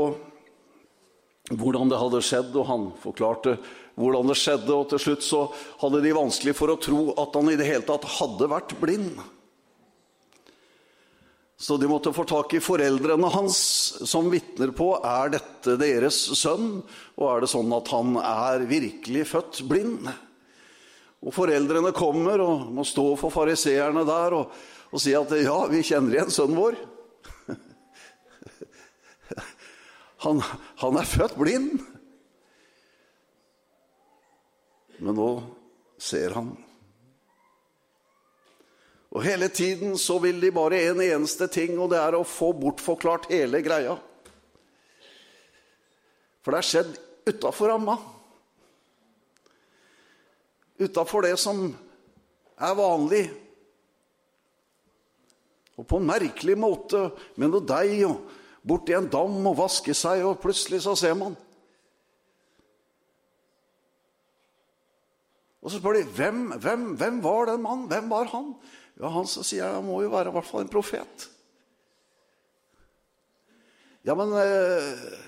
hvordan 1.51 1.91
det 1.91 1.99
hadde 2.01 2.23
skjedd, 2.25 2.55
og 2.57 2.69
han 2.69 2.85
forklarte 3.03 3.57
hvordan 3.99 4.31
det 4.31 4.39
skjedde. 4.41 4.73
Og 4.73 4.89
til 4.93 5.03
slutt 5.03 5.27
så 5.27 5.43
hadde 5.83 6.01
de 6.05 6.15
vanskelig 6.17 6.55
for 6.57 6.73
å 6.73 6.79
tro 6.81 7.09
at 7.21 7.35
han 7.37 7.51
i 7.53 7.59
det 7.61 7.69
hele 7.69 7.85
tatt 7.89 8.07
hadde 8.21 8.49
vært 8.53 8.77
blind. 8.81 9.19
Så 11.63 11.77
de 11.79 11.87
måtte 11.87 12.11
få 12.11 12.25
tak 12.27 12.55
i 12.59 12.61
foreldrene 12.61 13.29
hans, 13.31 13.59
som 14.11 14.27
vitner 14.33 14.73
på 14.75 14.97
er 14.99 15.31
dette 15.37 15.77
deres 15.79 16.17
sønn, 16.35 16.81
og 17.15 17.29
er 17.29 17.45
det 17.45 17.51
sånn 17.53 17.71
at 17.77 17.91
han 17.95 18.17
er 18.19 18.65
virkelig 18.67 19.29
født 19.31 19.61
blind. 19.71 20.09
Og 21.23 21.31
Foreldrene 21.37 21.93
kommer 21.95 22.43
og 22.43 22.67
må 22.75 22.83
stå 22.83 23.05
for 23.21 23.31
fariseerne 23.31 24.03
der 24.09 24.35
og, 24.41 24.57
og 24.91 25.05
si 25.05 25.15
at 25.15 25.31
ja, 25.39 25.55
vi 25.71 25.85
kjenner 25.87 26.17
igjen 26.17 26.35
sønnen 26.35 26.59
vår. 26.59 26.81
Han, 30.27 30.43
han 30.79 30.99
er 30.99 31.07
født 31.11 31.39
blind. 31.39 31.79
Men 35.03 35.17
nå 35.19 35.31
ser 35.99 36.35
han. 36.37 36.53
Og 39.13 39.25
hele 39.27 39.51
tiden 39.53 39.99
så 40.01 40.17
vil 40.23 40.41
de 40.41 40.53
bare 40.55 40.81
en 40.89 41.03
eneste 41.05 41.47
ting, 41.53 41.77
og 41.77 41.91
det 41.93 42.01
er 42.01 42.17
å 42.17 42.25
få 42.25 42.53
bortforklart 42.57 43.29
hele 43.33 43.61
greia. 43.65 43.99
For 46.43 46.55
det 46.55 46.63
er 46.63 46.71
skjedd 46.71 46.97
utafor 47.29 47.75
ramma. 47.75 48.01
utafor 50.83 51.23
det 51.23 51.37
som 51.41 51.69
er 52.59 52.75
vanlig. 52.75 53.23
Og 55.79 55.87
på 55.89 55.99
en 55.99 56.09
merkelig 56.09 56.57
måte 56.59 57.09
med 57.41 57.53
noe 57.53 57.65
deig 57.67 58.03
og 58.07 58.29
borti 58.67 58.95
en 58.97 59.09
dam 59.11 59.39
og 59.49 59.59
vaske 59.59 59.95
seg, 59.97 60.25
og 60.27 60.41
plutselig 60.43 60.83
så 60.85 60.95
ser 60.99 61.17
man. 61.19 61.37
Og 65.63 65.71
så 65.71 65.79
spør 65.79 66.01
de 66.01 66.07
hvem, 66.17 66.45
hvem, 66.59 66.87
hvem 66.99 67.19
var 67.23 67.53
den 67.53 67.63
mannen? 67.63 67.89
Hvem 67.91 68.11
var 68.11 68.31
han? 68.35 68.55
Ja, 69.01 69.09
Han 69.09 69.29
så 69.29 69.45
sier 69.45 69.65
jeg, 69.65 69.75
han 69.75 69.87
må 69.87 70.03
jo 70.05 70.13
være 70.13 70.33
i 70.33 70.37
hvert 70.37 70.49
fall 70.49 70.65
en 70.65 70.73
profet. 70.73 71.29
Ja, 74.03 74.17
men 74.19 74.35
eh, 74.35 75.19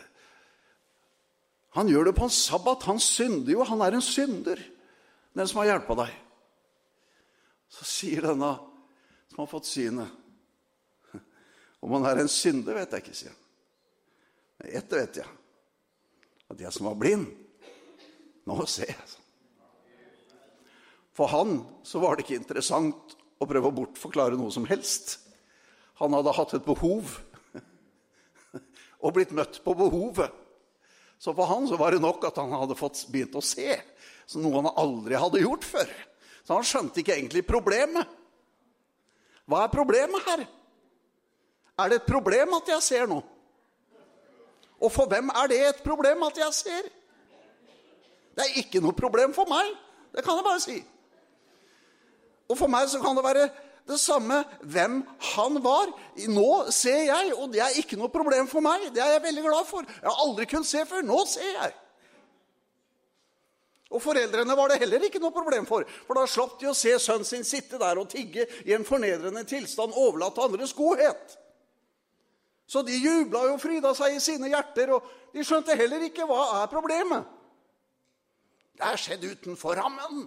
Han 1.78 1.88
gjør 1.90 2.10
det 2.10 2.16
på 2.18 2.26
en 2.26 2.34
sabbat. 2.34 2.86
Han 2.90 3.00
synder 3.02 3.52
jo. 3.54 3.64
Han 3.66 3.82
er 3.82 3.96
en 3.96 4.04
synder, 4.04 4.60
den 5.34 5.48
som 5.50 5.62
har 5.62 5.72
hjelpa 5.72 5.96
deg. 6.04 6.12
Så 7.70 7.86
sier 7.88 8.28
denne 8.28 8.52
som 9.30 9.40
har 9.42 9.50
fått 9.50 9.66
synet 9.66 10.20
Om 11.82 11.96
han 11.96 12.04
er 12.06 12.20
en 12.22 12.30
synder, 12.30 12.76
vet 12.78 12.94
jeg 12.94 13.02
ikke, 13.02 13.16
sier 13.18 13.32
han. 13.32 13.40
Men 14.60 14.70
ett 14.78 14.94
vet 14.94 15.18
jeg. 15.20 15.32
At 16.48 16.62
jeg 16.62 16.72
som 16.72 16.86
var 16.86 16.96
blind, 17.00 17.26
nå 18.48 18.56
ser 18.70 18.92
jeg. 18.92 19.18
For 21.14 21.30
han 21.30 21.58
så 21.86 22.00
var 22.02 22.16
det 22.16 22.24
ikke 22.24 22.38
interessant 22.38 23.16
å 23.40 23.48
prøve 23.48 23.70
å 23.70 23.74
bortforklare 23.74 24.38
noe 24.38 24.52
som 24.54 24.66
helst. 24.68 25.18
Han 26.00 26.14
hadde 26.16 26.34
hatt 26.34 26.54
et 26.56 26.66
behov 26.66 27.18
og 29.04 29.14
blitt 29.14 29.34
møtt 29.36 29.60
på 29.64 29.74
behovet. 29.78 30.32
Så 31.18 31.32
for 31.36 31.48
han 31.48 31.68
så 31.68 31.78
var 31.80 31.94
det 31.94 32.02
nok 32.04 32.24
at 32.28 32.40
han 32.40 32.52
hadde 32.52 32.76
fått 32.78 33.04
begynt 33.12 33.36
å 33.38 33.44
se, 33.44 33.78
som 34.26 34.42
noe 34.44 34.60
han 34.60 34.72
aldri 34.80 35.16
hadde 35.20 35.42
gjort 35.44 35.64
før. 35.66 35.92
Så 36.44 36.56
han 36.56 36.66
skjønte 36.66 37.00
ikke 37.00 37.14
egentlig 37.16 37.44
problemet. 37.48 38.08
Hva 39.48 39.64
er 39.64 39.72
problemet 39.72 40.28
her? 40.28 40.44
Er 41.80 41.90
det 41.90 42.02
et 42.02 42.08
problem 42.08 42.56
at 42.58 42.68
jeg 42.70 42.84
ser 42.86 43.08
noe? 43.10 43.24
Og 44.84 44.92
for 44.92 45.08
hvem 45.08 45.30
er 45.32 45.48
det 45.48 45.60
et 45.68 45.82
problem 45.84 46.26
at 46.26 46.38
jeg 46.38 46.56
ser? 46.56 46.90
Det 48.34 48.44
er 48.44 48.58
ikke 48.60 48.82
noe 48.84 48.96
problem 48.96 49.32
for 49.36 49.48
meg. 49.48 49.70
Det 50.14 50.24
kan 50.26 50.38
jeg 50.38 50.46
bare 50.46 50.62
si. 50.62 50.78
Og 52.50 52.58
for 52.58 52.70
meg 52.70 52.88
så 52.92 53.00
kan 53.02 53.16
det 53.16 53.24
være 53.24 53.46
det 53.88 54.00
samme 54.00 54.40
hvem 54.60 55.00
han 55.34 55.60
var. 55.64 55.92
Nå 56.32 56.50
ser 56.72 57.06
jeg, 57.10 57.32
og 57.36 57.52
det 57.52 57.62
er 57.64 57.78
ikke 57.80 57.98
noe 58.00 58.12
problem 58.12 58.48
for 58.50 58.64
meg. 58.64 58.88
Det 58.94 59.02
er 59.04 59.16
jeg 59.16 59.24
veldig 59.26 59.46
glad 59.46 59.68
for. 59.68 59.88
Jeg 59.88 60.08
har 60.08 60.22
aldri 60.24 60.48
kunnet 60.48 60.68
se 60.68 60.84
før. 60.88 61.04
Nå 61.04 61.24
ser 61.28 61.50
jeg. 61.52 61.74
Og 63.94 64.02
foreldrene 64.02 64.56
var 64.58 64.72
det 64.72 64.80
heller 64.82 65.04
ikke 65.06 65.20
noe 65.22 65.34
problem 65.34 65.68
for, 65.68 65.84
for 66.06 66.18
da 66.18 66.24
slapp 66.26 66.56
de 66.58 66.66
å 66.66 66.74
se 66.74 66.96
sønnen 66.98 67.28
sin 67.28 67.44
sitte 67.46 67.78
der 67.78 68.00
og 68.00 68.08
tigge 68.10 68.48
i 68.66 68.74
en 68.74 68.86
fornedrende 68.86 69.44
tilstand 69.46 69.94
overlatt 69.94 70.34
til 70.34 70.48
andres 70.48 70.74
godhet. 70.74 71.36
Så 72.66 72.82
de 72.82 72.96
jubla 72.96 73.44
og 73.52 73.60
fryda 73.62 73.92
seg 73.94 74.16
i 74.16 74.22
sine 74.24 74.48
hjerter, 74.50 74.96
og 74.96 75.04
de 75.34 75.44
skjønte 75.46 75.76
heller 75.78 76.08
ikke 76.08 76.26
hva 76.26 76.62
er 76.62 76.72
problemet. 76.72 77.28
Det 78.74 78.88
er 78.88 78.98
skjedd 78.98 79.28
utenfor 79.28 79.78
rammen. 79.78 80.24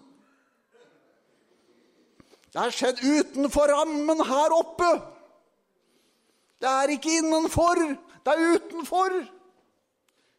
Det 2.58 2.64
er 2.66 2.74
skjedd 2.74 3.02
utenfor 3.06 3.70
rammen 3.70 4.22
her 4.26 4.54
oppe. 4.56 4.88
Det 6.58 6.66
er 6.66 6.90
ikke 6.90 7.20
innenfor, 7.20 7.78
det 8.26 8.34
er 8.34 8.56
utenfor. 8.56 9.14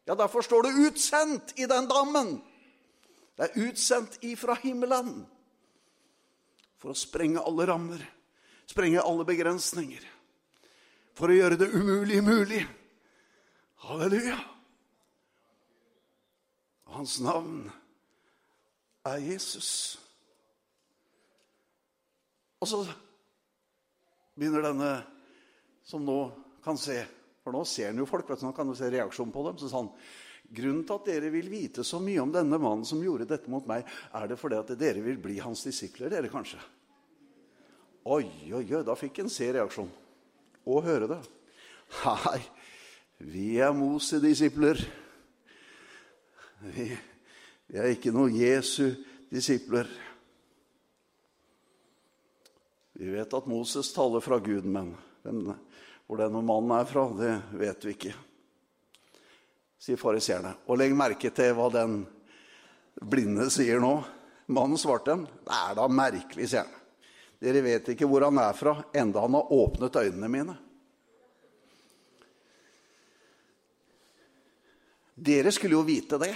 Ja, 0.08 0.16
derfor 0.18 0.42
står 0.42 0.62
det 0.66 0.72
'utsendt' 0.72 1.52
i 1.62 1.66
den 1.70 1.86
dammen. 1.86 2.42
Det 3.36 3.44
er 3.44 3.68
utsendt 3.68 4.18
ifra 4.26 4.56
himmelen 4.58 5.28
for 6.78 6.90
å 6.90 6.98
sprenge 6.98 7.38
alle 7.38 7.66
rammer, 7.70 8.02
sprenge 8.66 8.98
alle 8.98 9.24
begrensninger. 9.24 10.02
For 11.14 11.30
å 11.30 11.38
gjøre 11.38 11.56
det 11.56 11.70
umulige 11.70 12.22
mulig. 12.22 12.66
Halleluja. 13.76 14.40
Hans 16.86 17.20
navn 17.20 17.70
er 19.06 19.18
Jesus. 19.18 19.98
Og 22.58 22.68
så 22.68 22.80
begynner 24.38 24.64
denne 24.66 24.92
som 25.86 26.04
nå 26.04 26.18
kan 26.64 26.78
se 26.78 27.00
For 27.44 27.54
nå 27.54 27.62
ser 27.64 27.92
han 27.92 28.00
jo 28.00 28.04
folk, 28.08 28.28
vet 28.28 28.42
du, 28.42 28.48
nå 28.48 28.52
kan 28.52 28.68
du 28.68 28.74
se 28.76 28.90
reaksjonen 28.92 29.32
på 29.32 29.44
dem. 29.46 29.54
Så 29.56 29.70
sa 29.70 29.80
han 29.80 29.92
grunnen 30.52 30.82
til 30.84 30.98
at 30.98 31.06
dere 31.08 31.30
vil 31.32 31.48
vite 31.48 31.84
så 31.84 32.00
mye 32.02 32.20
om 32.20 32.32
denne 32.34 32.58
mannen 32.60 32.84
som 32.84 33.00
gjorde 33.00 33.28
dette 33.30 33.48
mot 33.48 33.64
meg, 33.68 33.86
er 34.12 34.28
det 34.28 34.36
fordi 34.36 34.58
at 34.58 34.72
dere 34.80 35.00
vil 35.04 35.16
bli 35.22 35.38
hans 35.40 35.62
disipler, 35.64 36.10
dere 36.12 36.28
kanskje? 36.32 36.60
Oi, 38.08 38.26
oi, 38.52 38.62
oi, 38.64 38.82
da 38.84 38.96
fikk 38.96 39.22
en 39.22 39.32
se 39.32 39.48
reaksjon. 39.52 39.88
Og 40.68 40.84
høre 40.84 41.08
det. 41.08 41.18
Hei, 42.02 42.40
vi 43.24 43.46
er 43.64 43.72
Mose-disipler. 43.76 44.80
Vi, 46.68 46.88
vi 47.68 47.80
er 47.80 47.92
ikke 47.94 48.12
noe 48.12 48.32
Jesu 48.32 48.90
disipler. 49.32 49.88
Vi 52.98 53.10
vet 53.14 53.34
at 53.34 53.46
Moses 53.46 53.92
taler 53.94 54.20
fra 54.20 54.40
Gud, 54.42 54.64
men 54.66 54.96
hvor 55.22 56.18
denne 56.18 56.40
mannen 56.42 56.72
er 56.74 56.86
fra, 56.88 57.04
det 57.14 57.30
vet 57.60 57.84
vi 57.86 57.92
ikke. 57.94 58.14
Sier 59.78 60.00
fariseerne. 60.00 60.56
Og 60.66 60.80
legg 60.80 60.96
merke 60.98 61.30
til 61.30 61.52
hva 61.54 61.68
den 61.70 62.00
blinde 62.98 63.46
sier 63.54 63.78
nå. 63.78 63.92
Mannen 64.50 64.80
svarte 64.80 65.12
dem. 65.12 65.22
Det 65.46 65.54
er 65.54 65.78
da 65.78 65.86
merkelig, 65.86 66.48
sier 66.50 66.66
han. 66.66 66.74
Dere 67.38 67.62
vet 67.62 67.92
ikke 67.94 68.08
hvor 68.10 68.26
han 68.26 68.42
er 68.42 68.58
fra, 68.58 68.74
enda 68.90 69.22
han 69.22 69.38
har 69.38 69.52
åpnet 69.54 70.02
øynene 70.02 70.32
mine. 70.34 70.58
Dere 75.14 75.54
skulle 75.54 75.78
jo 75.78 75.86
vite 75.86 76.18
det. 76.18 76.34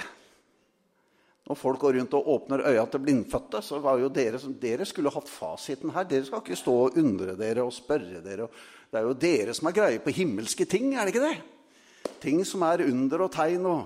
Når 1.52 1.58
folk 1.60 1.82
går 1.82 1.98
rundt 1.98 2.14
og 2.16 2.28
åpner 2.32 2.62
øya 2.64 2.86
til 2.88 3.00
blindfødte, 3.04 3.60
så 3.60 3.76
var 3.84 3.98
jo 4.00 4.06
dere 4.08 4.38
som 4.40 4.54
dere 4.56 4.86
skulle 4.88 5.10
hatt 5.12 5.28
fasiten 5.28 5.90
her. 5.92 6.06
Dere 6.08 6.24
skal 6.24 6.40
ikke 6.40 6.56
stå 6.56 6.76
og 6.86 6.94
undre 6.96 7.34
dere 7.36 7.66
og 7.66 7.74
spørre 7.76 8.22
dere. 8.24 8.46
Det 8.88 8.96
er 8.96 9.04
jo 9.04 9.18
dere 9.20 9.52
som 9.52 9.68
har 9.68 9.74
greie 9.76 10.00
på 10.00 10.14
himmelske 10.16 10.64
ting, 10.64 10.94
er 10.96 11.04
det 11.04 11.12
ikke 11.12 11.26
det? 11.26 12.14
Ting 12.22 12.40
som 12.48 12.64
er 12.64 12.86
under 12.86 13.24
og 13.26 13.28
tegn 13.34 13.66
og 13.68 13.82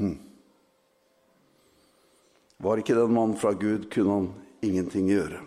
hm. 0.00 0.16
Var 2.66 2.82
ikke 2.82 2.98
den 2.98 3.14
mannen 3.14 3.38
fra 3.38 3.54
Gud, 3.54 3.86
kunne 3.94 4.18
han 4.18 4.28
ingenting 4.66 5.06
gjøre. 5.14 5.44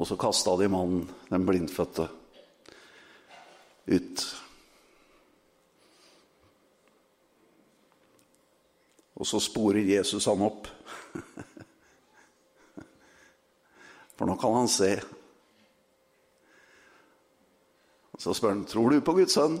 Og 0.00 0.06
så 0.08 0.16
kasta 0.16 0.54
de 0.56 0.68
mannen, 0.72 1.02
den 1.28 1.42
blindfødte, 1.44 2.06
ut. 3.90 4.22
Og 9.20 9.26
så 9.28 9.40
sporer 9.44 9.84
Jesus 9.84 10.24
han 10.24 10.40
opp. 10.46 10.70
For 14.16 14.24
nå 14.24 14.38
kan 14.40 14.56
han 14.56 14.72
se. 14.72 14.94
Og 18.16 18.24
så 18.24 18.32
spør 18.36 18.54
han 18.54 18.64
tror 18.64 18.88
du 18.96 19.04
på 19.04 19.18
Guds 19.20 19.36
sønn. 19.36 19.60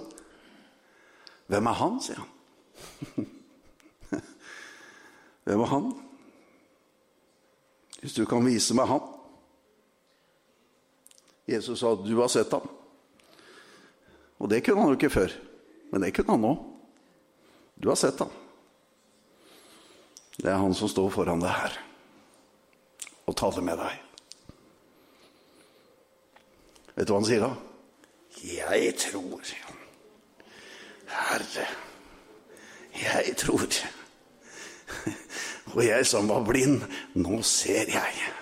Hvem 1.52 1.68
er 1.68 1.80
han, 1.84 2.00
sier 2.00 2.24
han. 2.24 3.28
Hvem 5.44 5.68
er 5.68 5.72
han? 5.76 5.94
Hvis 8.00 8.16
du 8.16 8.24
kan 8.24 8.46
vise 8.48 8.72
meg 8.80 8.88
han. 8.88 9.19
Jesus 11.50 11.80
sa 11.80 11.94
'du 11.94 12.16
har 12.20 12.28
sett 12.28 12.50
ham'. 12.52 12.68
Og 14.38 14.48
det 14.48 14.64
kunne 14.64 14.80
han 14.80 14.88
jo 14.88 14.98
ikke 14.98 15.10
før. 15.10 15.30
Men 15.92 16.02
det 16.02 16.14
kunne 16.14 16.30
han 16.30 16.40
nå. 16.40 16.54
Du 17.82 17.88
har 17.88 17.96
sett 17.96 18.18
ham. 18.18 18.30
Det 20.36 20.50
er 20.50 20.56
han 20.56 20.74
som 20.74 20.88
står 20.88 21.10
foran 21.10 21.42
deg 21.42 21.50
her 21.50 21.78
og 23.26 23.36
taler 23.36 23.62
med 23.62 23.76
deg. 23.78 23.98
Vet 26.96 27.08
du 27.08 27.12
hva 27.12 27.20
han 27.20 27.28
sier 27.28 27.44
da? 27.44 27.50
Jeg 28.44 28.94
tror. 28.98 29.52
Herre, 31.10 31.66
jeg 32.94 33.36
tror. 33.36 33.78
Og 35.74 35.84
jeg 35.86 36.06
som 36.06 36.28
var 36.30 36.42
blind, 36.46 36.82
nå 37.14 37.42
ser 37.46 37.90
jeg. 37.92 38.39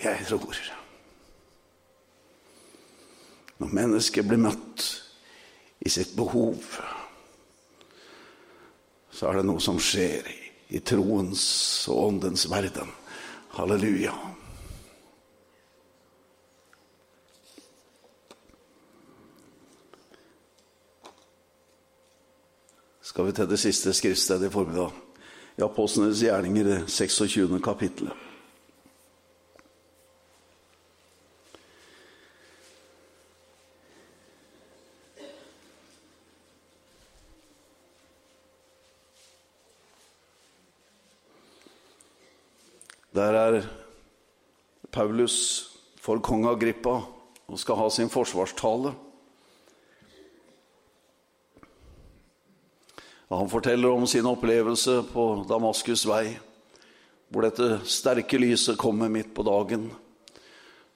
Jeg 0.00 0.26
tror 0.28 0.56
Når 3.60 3.72
mennesket 3.76 4.24
blir 4.24 4.40
møtt 4.40 4.84
i 5.84 5.90
sitt 5.92 6.14
behov, 6.16 6.56
så 9.12 9.28
er 9.28 9.36
det 9.36 9.44
noe 9.44 9.60
som 9.60 9.76
skjer 9.76 10.24
i 10.72 10.80
troens 10.80 11.42
og 11.92 12.06
åndens 12.06 12.46
verden. 12.48 12.88
Halleluja. 13.58 14.14
Skal 23.04 23.28
vi 23.28 23.36
til 23.36 23.52
det 23.52 23.60
siste 23.60 23.92
skriftstedet 23.92 24.48
i 24.48 24.54
formiddag? 24.56 24.96
I 25.60 25.68
Apostlenes 25.68 26.24
gjerninger, 26.24 26.86
26. 26.88 27.60
kapittelet. 27.60 28.29
Der 43.20 43.36
er 43.36 43.66
Paulus 44.92 45.34
for 46.00 46.22
kong 46.24 46.46
Agrippa 46.48 46.94
og 47.50 47.58
skal 47.60 47.76
ha 47.76 47.88
sin 47.92 48.08
forsvarstale. 48.08 48.94
Han 53.28 53.50
forteller 53.52 53.92
om 53.92 54.06
sin 54.08 54.28
opplevelse 54.30 55.02
på 55.10 55.24
Damaskus 55.50 56.06
vei, 56.08 56.30
hvor 57.28 57.44
dette 57.44 57.82
sterke 57.84 58.40
lyset 58.40 58.80
kommer 58.80 59.12
midt 59.12 59.34
på 59.36 59.44
dagen. 59.44 59.90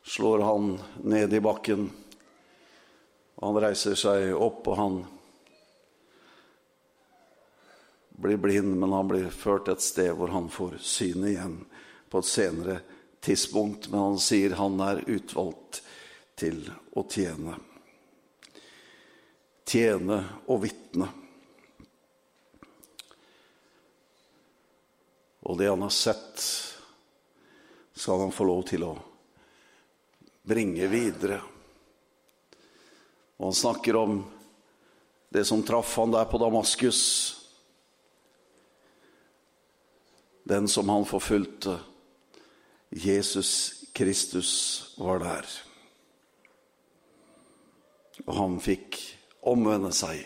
Slår 0.00 0.46
han 0.48 0.72
ned 1.04 1.36
i 1.36 1.42
bakken. 1.44 1.90
Han 3.42 3.60
reiser 3.60 4.00
seg 4.00 4.32
opp, 4.32 4.64
og 4.64 4.80
han 4.80 4.98
blir 8.16 8.40
blind, 8.40 8.78
men 8.80 8.96
han 8.96 9.12
blir 9.12 9.28
ført 9.28 9.68
et 9.68 9.84
sted 9.84 10.14
hvor 10.16 10.32
han 10.32 10.48
får 10.48 10.80
synet 10.80 11.34
igjen 11.34 11.62
på 12.14 12.20
et 12.22 12.26
senere 12.30 12.76
tidspunkt, 13.20 13.88
men 13.88 14.00
han 14.00 14.18
sier 14.22 14.52
han 14.54 14.76
er 14.78 15.00
utvalgt 15.10 15.80
til 16.38 16.60
å 16.94 17.02
tjene. 17.10 17.56
Tjene 19.66 20.18
og 20.46 20.60
vitne. 20.62 21.08
Og 25.42 25.58
det 25.58 25.66
han 25.72 25.82
har 25.82 25.90
sett, 25.90 26.44
skal 27.98 28.22
han 28.22 28.34
få 28.36 28.46
lov 28.46 28.62
til 28.68 28.84
å 28.86 28.92
bringe 30.46 30.86
videre. 30.92 31.40
Og 33.40 33.48
han 33.48 33.56
snakker 33.58 33.98
om 33.98 34.20
det 35.34 35.42
som 35.50 35.66
traff 35.66 35.96
han 35.98 36.14
der 36.14 36.30
på 36.30 36.38
Damaskus. 36.38 37.02
Den 40.46 40.70
som 40.70 40.94
han 40.94 41.08
forfulgte 41.10 41.74
Jesus 42.94 43.84
Kristus 43.94 44.94
var 44.98 45.18
der. 45.18 45.48
Og 48.26 48.36
han 48.38 48.60
fikk 48.62 49.00
omvende 49.50 49.90
seg. 49.94 50.22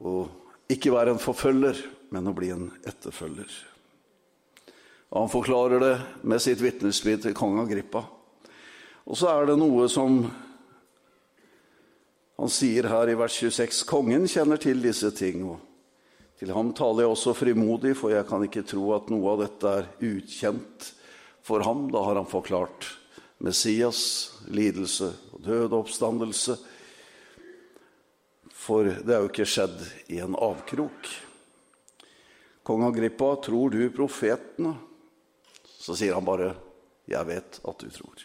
Og 0.00 0.72
ikke 0.72 0.92
være 0.94 1.14
en 1.14 1.22
forfølger, 1.22 1.76
men 2.12 2.30
å 2.30 2.34
bli 2.36 2.50
en 2.54 2.70
etterfølger. 2.88 3.52
Og 5.12 5.18
han 5.20 5.30
forklarer 5.30 5.84
det 5.84 5.94
med 6.26 6.42
sitt 6.42 6.62
vitnesbyrd 6.64 7.26
til 7.26 7.36
kong 7.36 7.60
Agrippa. 7.62 8.02
Og 9.04 9.20
så 9.20 9.30
er 9.30 9.52
det 9.52 9.60
noe 9.60 9.86
som 9.92 10.24
han 12.34 12.50
sier 12.50 12.88
her 12.90 13.12
i 13.12 13.16
vers 13.18 13.36
26. 13.38 13.84
Kongen 13.86 14.26
kjenner 14.28 14.58
til 14.58 14.80
disse 14.82 15.12
ting. 15.14 15.44
og 15.46 15.73
til 16.38 16.50
ham 16.50 16.72
taler 16.74 17.04
jeg 17.04 17.14
også 17.14 17.34
frimodig, 17.38 17.94
for 17.96 18.10
jeg 18.10 18.26
kan 18.26 18.42
ikke 18.42 18.64
tro 18.66 18.88
at 18.96 19.10
noe 19.12 19.34
av 19.34 19.42
dette 19.44 19.70
er 19.70 19.90
ukjent 20.02 20.88
for 21.44 21.62
ham. 21.62 21.86
Da 21.94 22.02
har 22.02 22.18
han 22.18 22.30
forklart 22.30 22.88
Messias, 23.44 24.32
lidelse 24.50 25.12
og 25.34 25.44
død 25.46 25.68
og 25.68 25.78
oppstandelse. 25.84 26.56
For 28.50 28.88
det 28.88 29.14
er 29.14 29.22
jo 29.22 29.30
ikke 29.30 29.46
skjedd 29.46 29.78
i 30.10 30.18
en 30.24 30.34
avkrok. 30.34 31.10
Kong 32.64 32.86
Agrippa, 32.88 33.34
tror 33.44 33.70
du 33.70 33.82
profetene? 33.92 34.72
Så 35.62 35.94
sier 35.94 36.14
han 36.16 36.24
bare, 36.24 36.54
'Jeg 37.06 37.26
vet 37.26 37.60
at 37.60 37.78
du 37.78 37.88
tror'. 37.92 38.24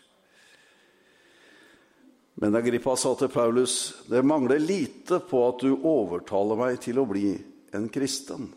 Men 2.39 2.55
Agrippa 2.55 2.95
sa 2.95 3.15
til 3.15 3.27
Paulus, 3.27 4.03
'Det 4.07 4.23
mangler 4.23 4.59
lite 4.59 5.19
på 5.19 5.47
at 5.49 5.59
du 5.59 5.75
overtaler 5.83 6.55
meg 6.55 6.79
til 6.79 6.99
å 6.99 7.05
bli 7.05 7.35
en 7.71 7.89
kristen. 7.89 8.53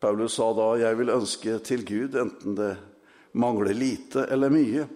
Paulus 0.00 0.34
sa 0.34 0.52
da, 0.52 0.76
'Jeg 0.76 0.98
vil 0.98 1.10
ønske 1.10 1.58
til 1.58 1.84
Gud, 1.84 2.14
enten 2.14 2.54
det 2.54 2.76
mangler 3.32 3.74
lite 3.74 4.26
eller 4.30 4.50
mye', 4.50 4.88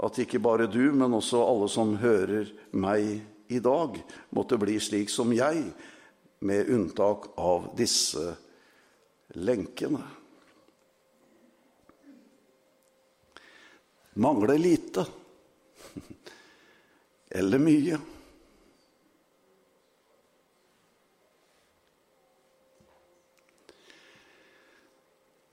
at 0.00 0.18
ikke 0.18 0.38
bare 0.38 0.66
du, 0.66 0.92
men 0.92 1.14
også 1.14 1.42
alle 1.42 1.68
som 1.68 1.96
hører 1.96 2.52
meg 2.72 3.20
i 3.48 3.58
dag, 3.58 3.98
måtte 4.30 4.58
bli 4.58 4.78
slik 4.80 5.10
som 5.10 5.32
jeg, 5.32 5.72
med 6.40 6.70
unntak 6.70 7.32
av 7.36 7.76
disse 7.76 8.36
lenkene. 9.34 10.04
Mangler 14.14 14.58
lite 14.58 15.04
eller 17.38 17.58
mye. 17.58 17.98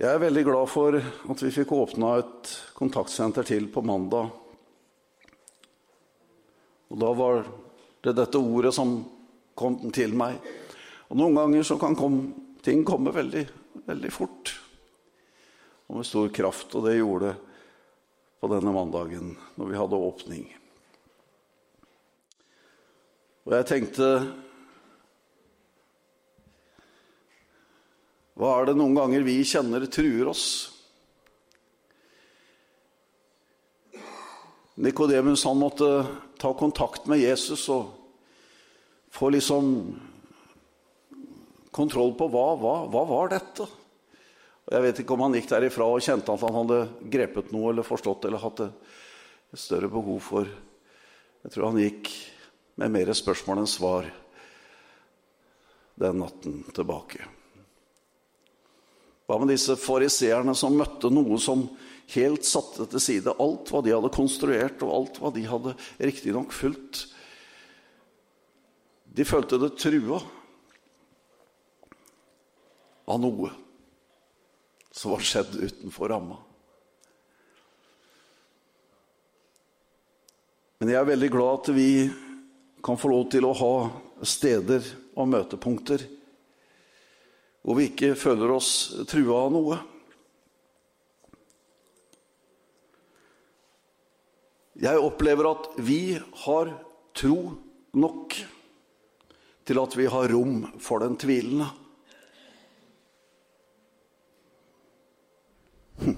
Jeg 0.06 0.20
er 0.20 0.22
veldig 0.22 0.41
glad 0.46 0.68
for 0.70 0.96
at 1.02 1.39
vi 1.41 1.50
fikk 1.50 1.72
åpna 1.74 2.10
et 2.20 2.50
kontaktsenter 2.78 3.48
til 3.48 3.63
på 3.74 3.82
mandag. 3.82 4.28
Og 6.94 7.00
da 7.02 7.10
var 7.18 7.39
det 8.06 8.13
dette 8.20 8.38
ordet 8.38 8.76
som 8.76 8.91
kom 9.58 9.80
til 9.96 10.13
meg. 10.13 10.38
Og 11.10 11.18
noen 11.18 11.39
ganger 11.39 11.65
så 11.65 11.80
kan 11.82 11.98
kom, 11.98 12.20
ting 12.62 12.86
komme 12.86 13.15
veldig, 13.15 13.41
veldig 13.88 14.13
fort. 14.13 14.54
Og 15.89 15.98
med 15.98 16.10
stor 16.12 16.30
kraft. 16.38 16.78
Og 16.78 16.86
det 16.86 17.00
gjorde 17.00 17.32
det 17.32 17.36
på 18.44 18.54
denne 18.54 18.78
mandagen 18.78 19.34
når 19.58 19.72
vi 19.72 19.82
hadde 19.82 20.06
åpning. 20.12 20.48
Og 23.48 23.58
jeg 23.58 23.72
tenkte 23.74 24.12
Hva 28.36 28.52
er 28.60 28.67
det 28.67 28.76
noen 28.76 28.98
ganger 28.98 29.24
vi 29.24 29.38
kjenner 29.48 29.86
truer 29.88 30.28
oss? 30.28 30.48
Nikodemus 34.76 35.45
måtte 35.56 35.88
ta 36.38 36.52
kontakt 36.54 37.06
med 37.08 37.21
Jesus 37.21 37.63
og 37.71 37.93
få 39.15 39.30
liksom 39.32 39.69
kontroll 41.71 42.12
på 42.19 42.28
hva, 42.32 42.43
hva, 42.60 42.74
hva 42.91 43.04
var 43.08 43.32
dette? 43.32 43.69
Og 44.65 44.76
Jeg 44.76 44.84
vet 44.84 45.00
ikke 45.00 45.15
om 45.15 45.24
han 45.24 45.38
gikk 45.38 45.48
derifra 45.54 45.88
og 45.88 46.04
kjente 46.04 46.36
at 46.36 46.43
han 46.43 46.60
hadde 46.60 46.82
grepet 47.15 47.56
noe 47.56 47.71
eller 47.71 47.88
forstått 47.88 48.28
eller 48.28 48.43
hatt 48.43 48.65
et 48.65 49.63
større 49.63 49.88
behov 49.91 50.19
for 50.26 50.52
Jeg 51.45 51.56
tror 51.56 51.69
han 51.69 51.80
gikk 51.80 52.12
med 52.82 52.91
mer 52.98 53.13
spørsmål 53.15 53.63
enn 53.63 53.71
svar 53.71 54.12
den 55.95 56.19
natten 56.19 56.60
tilbake. 56.76 57.24
Hva 59.26 59.40
med 59.42 59.50
disse 59.50 59.74
fariseerne 59.80 60.54
som 60.58 60.78
møtte 60.78 61.10
noe 61.10 61.40
som 61.42 61.66
helt 62.14 62.46
satte 62.46 62.86
til 62.92 63.02
side 63.02 63.34
alt 63.42 63.72
hva 63.74 63.82
de 63.82 63.94
hadde 63.96 64.14
konstruert, 64.14 64.84
og 64.86 64.94
alt 64.94 65.20
hva 65.22 65.32
de 65.34 65.46
hadde 65.50 65.74
riktignok 65.98 66.54
fulgt? 66.54 67.08
De 69.16 69.26
følte 69.26 69.58
det 69.62 69.74
trua 69.80 70.20
av 73.06 73.22
noe 73.22 73.52
som 74.96 75.14
var 75.14 75.24
skjedd 75.26 75.56
utenfor 75.58 76.12
ramma. 76.12 76.38
Men 80.80 80.92
jeg 80.92 81.00
er 81.00 81.08
veldig 81.08 81.32
glad 81.34 81.60
at 81.60 81.72
vi 81.76 81.90
kan 82.86 83.00
få 83.00 83.10
lov 83.10 83.30
til 83.34 83.48
å 83.48 83.56
ha 83.56 83.76
steder 84.28 84.86
og 85.16 85.30
møtepunkter 85.32 86.04
hvor 87.65 87.80
vi 87.80 87.88
ikke 87.89 88.13
føler 88.13 88.51
oss 88.54 88.69
trua 89.10 89.39
av 89.47 89.54
noe. 89.56 89.78
Jeg 94.78 95.01
opplever 95.01 95.49
at 95.49 95.71
vi 95.82 96.19
har 96.43 96.69
tro 97.17 97.39
nok 97.97 98.36
til 99.65 99.82
at 99.82 99.97
vi 99.97 100.06
har 100.13 100.30
rom 100.30 100.67
for 100.84 101.01
den 101.01 101.17
tvilende. 101.17 101.71
Hm. 106.04 106.17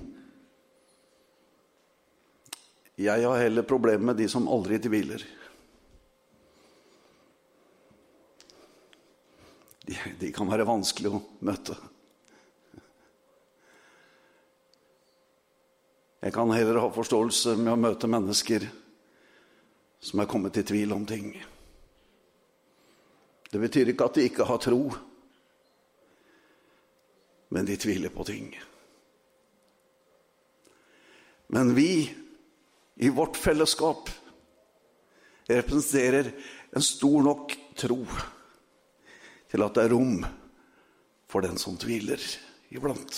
Jeg 2.97 3.23
har 3.23 3.39
heller 3.45 3.63
problemer 3.63 4.12
med 4.12 4.19
de 4.19 4.27
som 4.27 4.49
aldri 4.51 4.81
tviler. 4.83 5.23
De 10.19 10.31
kan 10.33 10.49
være 10.49 10.67
vanskelig 10.67 11.12
å 11.13 11.21
møte. 11.45 11.77
Jeg 16.27 16.33
kan 16.33 16.51
heller 16.51 16.81
ha 16.81 16.89
forståelse 16.91 17.53
med 17.60 17.71
å 17.71 17.79
møte 17.79 18.10
mennesker 18.10 18.65
som 20.03 20.21
er 20.21 20.29
kommet 20.29 20.57
i 20.57 20.65
tvil 20.65 20.95
om 20.95 21.05
ting. 21.07 21.29
Det 23.47 23.62
betyr 23.62 23.93
ikke 23.93 24.07
at 24.10 24.17
de 24.17 24.25
ikke 24.27 24.47
har 24.49 24.60
tro, 24.60 24.81
men 27.55 27.69
de 27.69 27.77
tviler 27.79 28.12
på 28.12 28.25
ting. 28.27 28.49
Men 31.55 31.71
vi, 31.77 32.10
i 32.99 33.10
vårt 33.13 33.38
fellesskap, 33.39 34.10
representerer 35.47 36.33
en 36.75 36.83
stor 36.83 37.23
nok 37.23 37.55
tro 37.79 38.01
til 39.58 39.65
at 39.65 39.74
det 39.74 39.88
er 39.88 39.93
rom 39.96 40.20
for 41.28 41.41
den 41.41 41.58
som 41.58 41.78
tviler 41.82 42.22
iblant. 42.70 43.15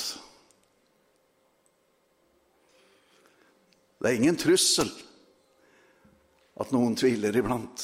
Det 4.00 4.08
er 4.08 4.16
ingen 4.16 4.40
trussel 4.40 4.88
at 6.60 6.72
noen 6.72 6.96
tviler 6.96 7.36
iblant. 7.36 7.84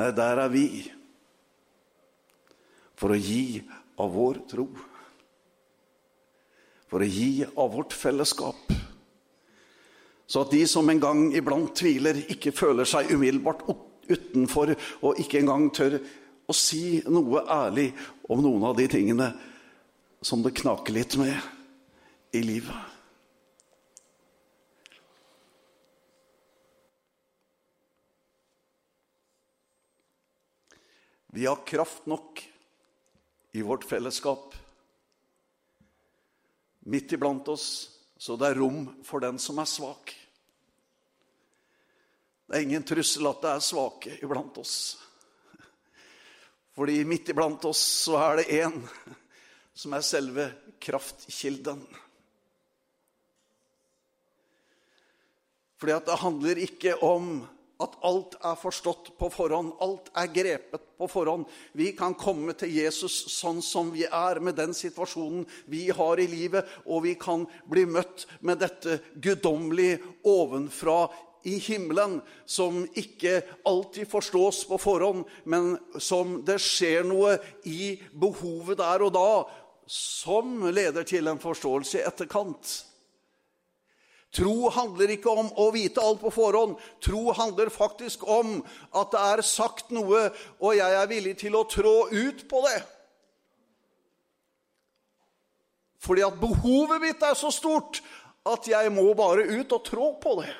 Nei, 0.00 0.08
der 0.16 0.40
er 0.40 0.48
vi 0.52 0.66
for 2.96 3.12
å 3.12 3.20
gi 3.20 3.60
av 4.00 4.16
vår 4.16 4.40
tro. 4.48 4.66
For 6.88 7.04
å 7.04 7.08
gi 7.12 7.44
av 7.44 7.76
vårt 7.76 7.92
fellesskap. 7.92 8.72
Så 10.24 10.46
at 10.46 10.52
de 10.56 10.64
som 10.64 10.88
en 10.88 11.00
gang 11.02 11.26
iblant 11.36 11.74
tviler, 11.76 12.24
ikke 12.32 12.54
føler 12.56 12.88
seg 12.88 13.12
umiddelbart 13.12 13.66
utenfor 14.08 14.72
og 15.04 15.20
ikke 15.20 15.42
engang 15.42 15.68
tør 15.74 15.98
å 16.52 16.56
si 16.56 17.00
noe 17.08 17.42
ærlig 17.48 17.90
om 18.28 18.42
noen 18.44 18.68
av 18.68 18.76
de 18.76 18.86
tingene 18.92 19.32
som 20.22 20.44
det 20.44 20.54
knaker 20.60 20.94
litt 20.94 21.16
med 21.18 21.34
i 22.36 22.42
livet. 22.44 22.92
Vi 31.32 31.46
har 31.48 31.64
kraft 31.64 32.04
nok 32.06 32.42
i 33.56 33.62
vårt 33.64 33.86
fellesskap 33.88 34.52
midt 36.92 37.12
iblant 37.16 37.48
oss, 37.48 37.68
så 38.20 38.36
det 38.36 38.50
er 38.50 38.60
rom 38.60 38.84
for 39.06 39.24
den 39.24 39.38
som 39.40 39.60
er 39.62 39.70
svak. 39.70 40.12
Det 42.44 42.58
er 42.58 42.66
ingen 42.66 42.84
trussel 42.84 43.30
at 43.30 43.40
det 43.40 43.54
er 43.54 43.64
svake 43.64 44.18
iblant 44.20 44.60
oss. 44.60 44.76
Fordi 46.76 47.02
midt 47.04 47.28
iblant 47.32 47.64
oss 47.68 47.82
så 48.06 48.16
er 48.20 48.40
det 48.40 48.62
én 48.62 48.78
som 49.76 49.92
er 49.96 50.04
selve 50.04 50.46
kraftkilden. 50.82 51.82
Fordi 55.80 55.96
at 55.96 56.06
det 56.06 56.22
handler 56.22 56.62
ikke 56.62 56.94
om 57.02 57.42
at 57.82 57.96
alt 58.06 58.36
er 58.38 58.58
forstått 58.60 59.08
på 59.18 59.28
forhånd, 59.32 59.72
alt 59.82 60.10
er 60.18 60.30
grepet 60.30 60.84
på 60.98 61.08
forhånd. 61.10 61.48
Vi 61.74 61.90
kan 61.98 62.14
komme 62.14 62.54
til 62.58 62.70
Jesus 62.70 63.16
sånn 63.34 63.58
som 63.64 63.90
vi 63.90 64.04
er, 64.06 64.38
med 64.38 64.54
den 64.60 64.74
situasjonen 64.76 65.42
vi 65.72 65.88
har 65.90 66.22
i 66.22 66.28
livet, 66.30 66.68
og 66.86 67.02
vi 67.08 67.16
kan 67.18 67.48
bli 67.66 67.84
møtt 67.90 68.28
med 68.40 68.62
dette 68.62 69.00
guddommelige 69.14 69.98
ovenfra 70.22 71.08
i 71.48 71.56
himmelen, 71.58 72.20
som 72.46 72.82
ikke 72.98 73.40
alltid 73.68 74.08
forstås 74.10 74.64
på 74.68 74.78
forhånd, 74.78 75.24
men 75.44 75.74
som 75.98 76.40
det 76.46 76.60
skjer 76.62 77.04
noe 77.08 77.36
i 77.68 77.96
behovet 78.12 78.80
der 78.80 79.04
og 79.06 79.12
da, 79.16 79.28
som 79.86 80.62
leder 80.70 81.04
til 81.08 81.28
en 81.28 81.42
forståelse 81.42 82.00
i 82.00 82.06
etterkant. 82.06 82.72
Tro 84.32 84.70
handler 84.72 85.10
ikke 85.12 85.28
om 85.28 85.50
å 85.60 85.66
vite 85.74 86.00
alt 86.00 86.22
på 86.22 86.30
forhånd. 86.32 86.78
Tro 87.04 87.34
handler 87.36 87.68
faktisk 87.68 88.24
om 88.24 88.62
at 88.96 89.12
det 89.12 89.24
er 89.34 89.44
sagt 89.44 89.92
noe, 89.92 90.30
og 90.56 90.76
jeg 90.78 90.96
er 90.96 91.10
villig 91.10 91.36
til 91.42 91.58
å 91.58 91.66
trå 91.68 92.08
ut 92.08 92.46
på 92.48 92.62
det. 92.64 92.78
Fordi 96.02 96.24
at 96.24 96.40
behovet 96.40 97.02
mitt 97.04 97.22
er 97.22 97.36
så 97.38 97.52
stort 97.52 98.00
at 98.48 98.66
jeg 98.66 98.90
må 98.94 99.12
bare 99.14 99.44
ut 99.52 99.76
og 99.76 99.84
trå 99.86 100.08
på 100.22 100.38
det. 100.40 100.50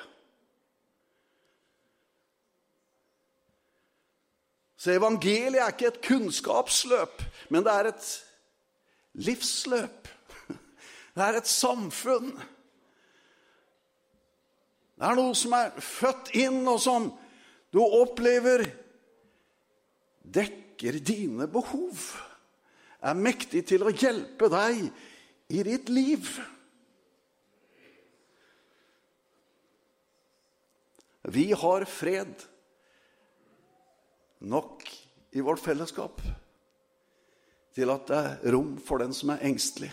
Så 4.83 4.91
evangeliet 4.91 5.61
er 5.63 5.71
ikke 5.71 5.93
et 5.93 6.01
kunnskapsløp, 6.03 7.21
men 7.53 7.63
det 7.63 7.71
er 7.71 7.91
et 7.93 8.07
livsløp. 9.15 10.09
Det 11.15 11.21
er 11.23 11.37
et 11.37 11.47
samfunn 11.47 12.33
det 15.03 15.09
er 15.09 15.17
noe 15.17 15.33
som 15.35 15.51
er 15.57 15.73
født 15.83 16.29
inn, 16.39 16.61
og 16.69 16.77
som 16.79 17.09
du 17.75 17.81
opplever 17.83 18.61
dekker 20.23 20.95
dine 21.03 21.47
behov. 21.51 22.05
Er 23.03 23.19
mektig 23.19 23.65
til 23.67 23.83
å 23.83 23.91
hjelpe 23.91 24.47
deg 24.53 24.85
i 25.51 25.65
ditt 25.67 25.91
liv. 25.91 26.29
Vi 31.35 31.49
har 31.51 31.83
fred 31.89 32.47
nok 34.43 34.83
i 35.33 35.41
vårt 35.41 35.61
fellesskap 35.63 36.21
til 37.73 37.89
at 37.89 38.07
det 38.09 38.21
er 38.21 38.53
rom 38.53 38.75
for 38.83 39.01
den 39.01 39.13
som 39.15 39.31
er 39.33 39.45
engstelig, 39.47 39.89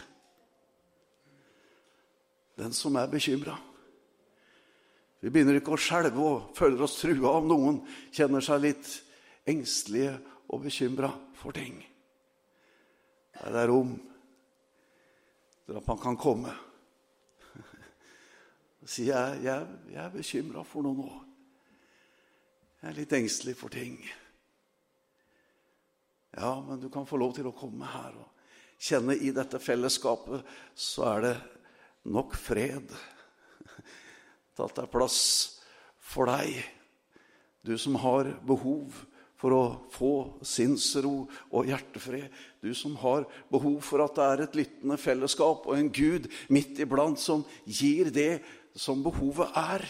den 2.60 2.74
som 2.76 2.96
er 3.00 3.08
bekymra. 3.08 3.56
Vi 5.20 5.32
begynner 5.32 5.56
ikke 5.60 5.76
å 5.76 5.80
skjelve 5.80 6.24
og 6.24 6.50
føler 6.56 6.84
oss 6.84 6.98
trua 7.00 7.36
om 7.38 7.48
noen 7.48 7.80
kjenner 8.12 8.44
seg 8.44 8.62
litt 8.64 8.90
engstelige 9.48 10.16
og 10.50 10.64
bekymra 10.64 11.10
for 11.36 11.56
ting. 11.56 11.78
Der 13.40 13.56
er 13.56 13.70
rom 13.72 13.94
til 15.64 15.78
at 15.78 15.86
man 15.88 16.00
kan 16.02 16.18
komme 16.20 16.52
og 18.80 18.88
si 18.92 19.06
jeg, 19.08 19.40
jeg, 19.44 19.66
jeg 19.92 20.04
er 20.04 20.12
bekymra 20.12 20.64
for 20.68 20.84
noe 20.84 20.96
nå. 20.96 21.10
Jeg 22.80 22.88
er 22.90 22.96
litt 22.96 23.12
engstelig 23.12 23.54
for 23.60 23.72
ting. 23.72 23.98
Ja, 26.36 26.52
men 26.66 26.80
du 26.80 26.88
kan 26.92 27.06
få 27.08 27.18
lov 27.18 27.34
til 27.36 27.48
å 27.50 27.56
komme 27.56 27.88
her 27.90 28.14
og 28.20 28.28
kjenne 28.80 29.16
i 29.18 29.32
dette 29.34 29.60
fellesskapet, 29.60 30.44
så 30.74 31.06
er 31.16 31.24
det 31.26 31.36
nok 32.10 32.36
fred 32.38 32.92
til 34.54 34.64
at 34.66 34.76
det 34.76 34.84
er 34.84 34.92
plass 34.92 35.22
for 36.10 36.30
deg. 36.30 36.62
Du 37.66 37.74
som 37.78 37.98
har 38.00 38.30
behov 38.46 38.94
for 39.40 39.56
å 39.56 39.64
få 39.92 40.12
sinnsro 40.44 41.24
og 41.48 41.68
hjertefred. 41.68 42.28
Du 42.60 42.72
som 42.76 42.96
har 43.00 43.26
behov 43.52 43.80
for 43.84 44.04
at 44.04 44.16
det 44.16 44.26
er 44.26 44.44
et 44.44 44.56
lyttende 44.62 44.98
fellesskap 45.00 45.68
og 45.68 45.76
en 45.76 45.90
Gud 45.92 46.28
midt 46.52 46.80
iblant 46.84 47.20
som 47.20 47.44
gir 47.64 48.12
det 48.12 48.42
som 48.76 49.00
behovet 49.04 49.56
er. 49.56 49.86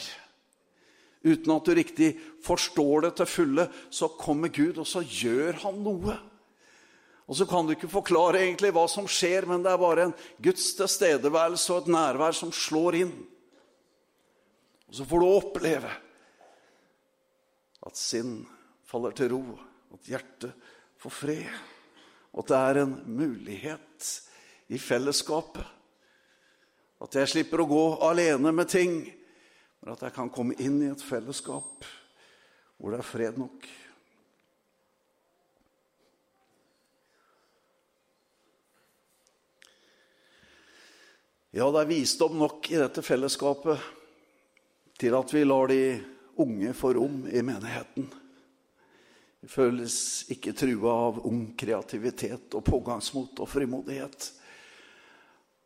Uten 1.21 1.53
at 1.53 1.67
du 1.67 1.75
riktig 1.77 2.11
forstår 2.47 3.09
det 3.09 3.15
til 3.19 3.29
fulle, 3.29 3.67
så 3.93 4.09
kommer 4.17 4.49
Gud, 4.55 4.79
og 4.81 4.87
så 4.89 5.03
gjør 5.05 5.59
han 5.67 5.83
noe. 5.85 6.17
Og 7.31 7.37
så 7.39 7.47
kan 7.47 7.63
du 7.63 7.77
ikke 7.77 7.87
forklare 7.87 8.41
egentlig 8.43 8.73
hva 8.75 8.89
som 8.91 9.07
skjer, 9.07 9.47
men 9.47 9.63
det 9.63 9.71
er 9.71 9.79
bare 9.79 10.09
en 10.09 10.15
Guds 10.43 10.73
tilstedeværelse 10.75 11.71
og 11.71 11.85
et 11.85 11.93
nærvær 11.95 12.35
som 12.35 12.51
slår 12.51 12.97
inn. 13.05 13.13
Og 14.91 14.97
så 14.99 15.07
får 15.07 15.23
du 15.23 15.27
oppleve 15.29 15.93
at 17.87 18.01
sinn 18.01 18.41
faller 18.91 19.15
til 19.15 19.31
ro, 19.31 19.45
at 19.95 20.11
hjertet 20.11 20.73
får 20.99 21.15
fred. 21.15 21.61
Og 22.35 22.43
at 22.43 22.51
det 22.51 22.59
er 22.59 22.81
en 22.83 22.97
mulighet 23.07 24.11
i 24.75 24.83
fellesskapet. 24.83 25.63
At 27.01 27.15
jeg 27.15 27.31
slipper 27.31 27.63
å 27.63 27.71
gå 27.71 27.85
alene 28.11 28.51
med 28.51 28.75
ting, 28.75 29.05
men 29.81 29.95
at 29.95 30.03
jeg 30.03 30.17
kan 30.19 30.35
komme 30.35 30.59
inn 30.59 30.83
i 30.83 30.91
et 30.91 31.07
fellesskap 31.07 31.87
hvor 32.81 32.91
det 32.91 33.05
er 33.05 33.07
fred 33.07 33.39
nok. 33.39 33.71
Ja, 41.51 41.67
det 41.75 41.81
er 41.81 41.89
visdom 41.91 42.37
nok 42.39 42.69
i 42.71 42.77
dette 42.79 43.03
fellesskapet 43.03 43.83
til 45.01 45.15
at 45.19 45.33
vi 45.35 45.41
lar 45.43 45.67
de 45.67 45.83
unge 46.39 46.75
få 46.79 46.93
rom 46.95 47.25
i 47.27 47.41
menigheten. 47.43 48.05
Vi 49.41 49.49
føles 49.51 49.97
ikke 50.31 50.55
trua 50.55 50.93
av 51.09 51.19
ung 51.27 51.49
kreativitet 51.59 52.55
og 52.55 52.63
pågangsmot 52.69 53.43
og 53.43 53.51
frimodighet. 53.51 54.29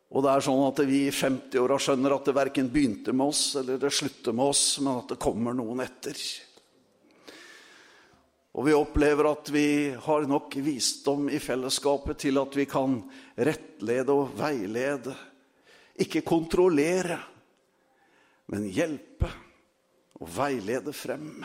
Og 0.09 0.25
det 0.25 0.31
er 0.31 0.45
sånn 0.47 0.63
at 0.65 0.81
vi 0.89 1.03
i 1.05 1.13
50-åra 1.13 1.77
skjønner 1.77 2.17
at 2.17 2.31
det 2.31 2.35
verken 2.39 2.71
begynte 2.73 3.13
med 3.13 3.35
oss 3.35 3.43
eller 3.61 3.77
det 3.77 3.93
slutter 3.93 4.33
med 4.33 4.55
oss, 4.55 4.63
men 4.81 5.03
at 5.03 5.13
det 5.13 5.19
kommer 5.21 5.53
noen 5.53 5.85
etter. 5.85 6.17
Og 8.57 8.65
vi 8.65 8.73
opplever 8.73 9.29
at 9.35 9.53
vi 9.53 9.69
har 10.01 10.25
nok 10.33 10.57
visdom 10.65 11.29
i 11.29 11.37
fellesskapet 11.37 12.23
til 12.25 12.41
at 12.41 12.57
vi 12.57 12.65
kan 12.73 13.03
rettlede 13.37 14.17
og 14.17 14.33
veilede. 14.41 15.13
Ikke 16.03 16.25
kontrollere, 16.27 17.17
men 18.51 18.67
hjelpe 18.67 19.29
og 20.19 20.27
veilede 20.35 20.91
frem. 20.95 21.39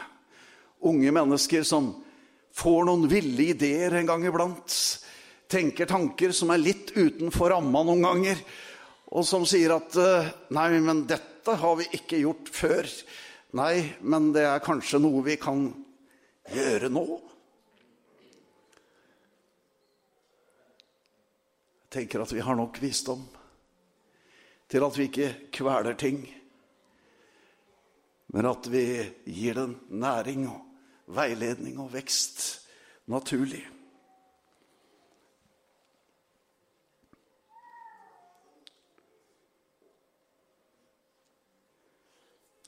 Unge 0.91 1.13
mennesker 1.15 1.63
som 1.67 1.93
får 2.57 2.89
noen 2.89 3.07
ville 3.11 3.51
ideer 3.53 3.95
en 3.99 4.09
gang 4.09 4.27
iblant. 4.27 4.75
Tenker 5.51 5.87
tanker 5.91 6.35
som 6.35 6.51
er 6.55 6.63
litt 6.63 6.93
utenfor 6.97 7.55
ramma 7.55 7.85
noen 7.87 8.05
ganger. 8.07 8.43
Og 9.11 9.27
som 9.27 9.47
sier 9.47 9.75
at 9.75 9.97
eh, 9.99 10.31
'Nei, 10.55 10.69
men 10.83 11.07
dette 11.07 11.57
har 11.63 11.77
vi 11.79 11.89
ikke 11.99 12.23
gjort 12.23 12.51
før'. 12.55 12.91
Nei, 13.59 13.97
men 14.03 14.31
det 14.35 14.45
er 14.47 14.63
kanskje 14.63 15.01
noe 15.03 15.25
vi 15.27 15.35
kan 15.39 15.67
gjøre 16.55 16.91
nå. 16.91 17.07
Jeg 21.91 22.07
tenker 22.07 22.23
at 22.23 22.31
vi 22.31 22.43
har 22.47 22.55
nok 22.55 22.79
visdom 22.79 23.27
til 24.70 24.87
at 24.87 24.98
vi 24.98 25.09
ikke 25.09 25.30
kveler 25.52 25.96
ting, 25.98 26.22
men 28.30 28.46
at 28.46 28.70
vi 28.70 28.85
gir 29.26 29.59
den 29.59 29.74
næring 29.90 30.46
og 30.48 30.61
veiledning 31.11 31.80
og 31.83 31.92
vekst 31.92 32.68
naturlig. 33.11 33.64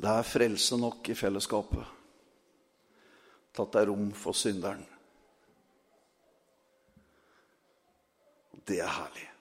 Det 0.02 0.10
er 0.10 0.26
frelse 0.26 0.76
nok 0.76 1.08
i 1.08 1.14
fellesskapet 1.14 1.84
til 3.54 3.62
at 3.62 3.74
det 3.74 3.82
er 3.82 3.90
rom 3.92 4.08
for 4.18 4.34
synderen. 4.34 4.82
Det 8.66 8.80
er 8.80 8.90
herlig. 8.90 9.31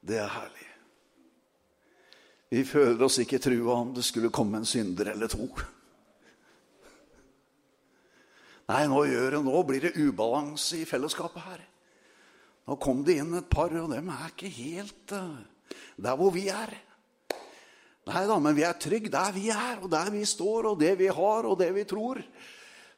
Det 0.00 0.18
er 0.20 0.30
herlig. 0.30 0.66
Vi 2.48 2.62
føler 2.64 3.02
oss 3.04 3.18
ikke 3.20 3.40
trua 3.42 3.80
om 3.82 3.90
det 3.96 4.06
skulle 4.06 4.32
komme 4.32 4.60
en 4.60 4.68
synder 4.68 5.12
eller 5.12 5.28
to. 5.28 5.48
Nei, 8.68 8.84
nå, 8.88 9.02
det, 9.08 9.40
nå 9.44 9.62
blir 9.68 9.84
det 9.84 9.96
ubalanse 9.96 10.82
i 10.82 10.88
fellesskapet 10.88 11.44
her. 11.44 11.62
Nå 12.68 12.76
kom 12.80 13.00
det 13.04 13.16
inn 13.20 13.32
et 13.38 13.48
par, 13.48 13.72
og 13.80 13.92
dem 13.92 14.10
er 14.12 14.28
ikke 14.28 14.50
helt 14.52 15.14
uh, 15.16 15.38
der 15.96 16.18
hvor 16.20 16.32
vi 16.34 16.48
er. 16.52 16.74
Nei 18.08 18.24
da, 18.28 18.36
men 18.40 18.56
vi 18.56 18.64
er 18.64 18.76
trygge 18.80 19.12
der 19.12 19.32
vi 19.36 19.48
er, 19.52 19.80
og 19.82 19.88
der 19.92 20.10
vi 20.12 20.24
står, 20.28 20.70
og 20.70 20.80
det 20.80 20.94
vi 21.00 21.08
har, 21.12 21.48
og 21.48 21.56
det 21.60 21.68
vi 21.76 21.84
tror. 21.88 22.20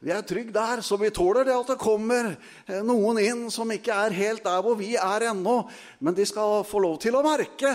Vi 0.00 0.08
er 0.14 0.22
trygge 0.24 0.54
der, 0.54 0.80
så 0.80 0.96
vi 0.96 1.10
tåler 1.12 1.44
det 1.44 1.52
at 1.52 1.74
det 1.74 1.80
kommer 1.80 2.30
eh, 2.32 2.78
noen 2.80 3.18
inn 3.20 3.50
som 3.52 3.68
ikke 3.68 3.92
er 3.92 4.14
helt 4.16 4.46
der 4.46 4.62
hvor 4.64 4.78
vi 4.78 4.94
er 4.96 5.26
ennå. 5.28 5.68
Men 6.00 6.16
de 6.16 6.24
skal 6.24 6.64
få 6.64 6.80
lov 6.80 6.96
til 7.02 7.18
å 7.18 7.24
merke 7.24 7.74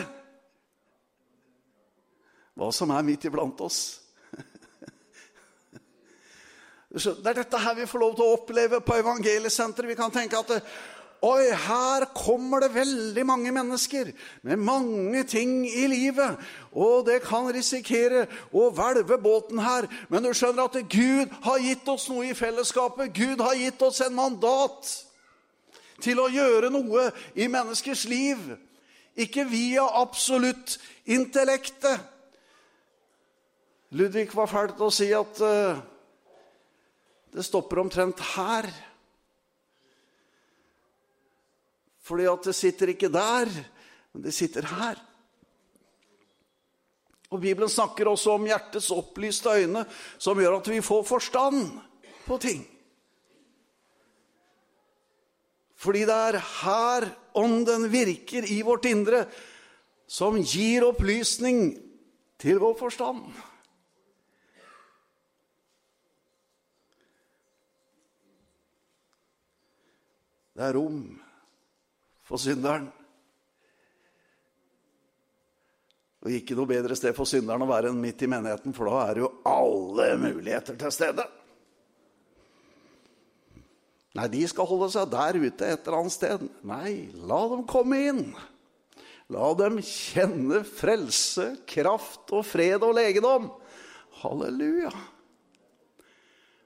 hva 2.55 2.71
som 2.73 2.89
er 2.95 3.05
midt 3.05 3.27
iblant 3.29 3.61
oss. 3.61 4.01
Det 6.95 7.29
er 7.29 7.37
dette 7.43 7.61
her 7.61 7.77
vi 7.77 7.85
får 7.91 8.01
lov 8.01 8.17
til 8.17 8.25
å 8.25 8.35
oppleve 8.39 8.79
på 8.81 8.97
evangeliesenteret. 9.03 9.91
Vi 9.91 9.99
kan 9.99 10.15
tenke 10.15 10.39
at 10.39 10.49
Oi, 11.25 11.47
her 11.49 12.05
kommer 12.13 12.61
det 12.61 12.73
veldig 12.75 13.23
mange 13.25 13.51
mennesker 13.55 14.11
med 14.45 14.61
mange 14.61 15.23
ting 15.25 15.63
i 15.65 15.87
livet. 15.89 16.37
Og 16.75 17.05
det 17.07 17.23
kan 17.25 17.47
risikere 17.55 18.25
å 18.53 18.67
hvelve 18.75 19.17
båten 19.23 19.61
her. 19.63 19.87
Men 20.11 20.27
du 20.27 20.33
skjønner 20.35 20.67
at 20.67 20.77
Gud 20.91 21.33
har 21.47 21.63
gitt 21.63 21.89
oss 21.89 22.05
noe 22.11 22.27
i 22.29 22.37
fellesskapet. 22.37 23.13
Gud 23.15 23.41
har 23.41 23.57
gitt 23.57 23.81
oss 23.81 24.03
en 24.05 24.13
mandat 24.17 24.91
til 26.03 26.21
å 26.21 26.29
gjøre 26.29 26.69
noe 26.73 27.09
i 27.33 27.47
menneskers 27.49 28.05
liv. 28.11 28.43
Ikke 29.15 29.47
via 29.49 29.87
absolutt 29.97 30.77
intellektet. 31.09 32.11
Ludvig 33.95 34.27
var 34.35 34.51
ferdig 34.51 34.75
til 34.75 34.89
å 34.89 34.93
si 34.93 35.07
at 35.15 35.39
uh, 35.41 35.79
det 37.33 37.45
stopper 37.47 37.79
omtrent 37.81 38.19
her. 38.35 38.67
Fordi 42.05 42.27
at 42.29 42.45
det 42.45 42.53
sitter 42.53 42.91
ikke 42.93 43.09
der, 43.09 43.49
men 44.13 44.23
det 44.27 44.33
sitter 44.33 44.67
her. 44.69 44.99
Og 47.33 47.41
Bibelen 47.41 47.71
snakker 47.71 48.07
også 48.11 48.35
om 48.37 48.45
hjertets 48.45 48.91
opplyste 48.93 49.49
øyne, 49.49 49.81
som 50.21 50.39
gjør 50.39 50.59
at 50.59 50.69
vi 50.69 50.83
får 50.85 51.03
forstand 51.09 51.79
på 52.27 52.37
ting. 52.37 52.61
Fordi 55.75 56.05
det 56.05 56.13
er 56.13 56.39
her 56.61 57.09
ånden 57.35 57.89
virker 57.91 58.45
i 58.53 58.61
vårt 58.65 58.85
indre, 58.85 59.25
som 60.07 60.37
gir 60.37 60.85
opplysning 60.85 61.73
til 62.39 62.61
vår 62.61 62.77
forstand. 62.79 63.25
Det 70.55 70.63
er 70.63 70.77
rom 70.77 71.24
for 72.25 72.41
synderen. 72.41 72.89
Og 76.25 76.33
ikke 76.33 76.57
noe 76.57 76.69
bedre 76.69 76.97
sted 76.97 77.13
for 77.13 77.29
synderen 77.29 77.61
å 77.61 77.69
være 77.69 77.91
enn 77.91 78.01
midt 78.01 78.23
i 78.25 78.29
menigheten, 78.29 78.73
for 78.73 78.89
da 78.89 79.01
er 79.11 79.21
jo 79.21 79.33
alle 79.45 80.07
muligheter 80.17 80.77
til 80.79 80.93
stede. 80.93 81.25
Nei, 84.15 84.29
de 84.31 84.41
skal 84.47 84.67
holde 84.69 84.87
seg 84.93 85.11
der 85.11 85.37
ute 85.37 85.69
et 85.69 85.85
eller 85.85 85.99
annet 85.99 86.15
sted. 86.15 86.45
Nei, 86.65 87.11
la 87.29 87.41
dem 87.51 87.65
komme 87.69 87.99
inn. 88.09 88.23
La 89.33 89.51
dem 89.59 89.77
kjenne 89.83 90.61
frelse, 90.65 91.49
kraft 91.67 92.31
og 92.33 92.45
fred 92.47 92.83
og 92.85 92.95
legedom. 92.95 93.51
Halleluja. 94.21 94.93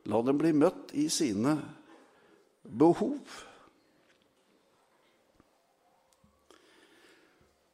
La 0.10 0.24
dem 0.24 0.39
bli 0.39 0.54
møtt 0.56 0.93
i 0.95 1.10
sine 1.12 1.58
behov. 2.63 3.49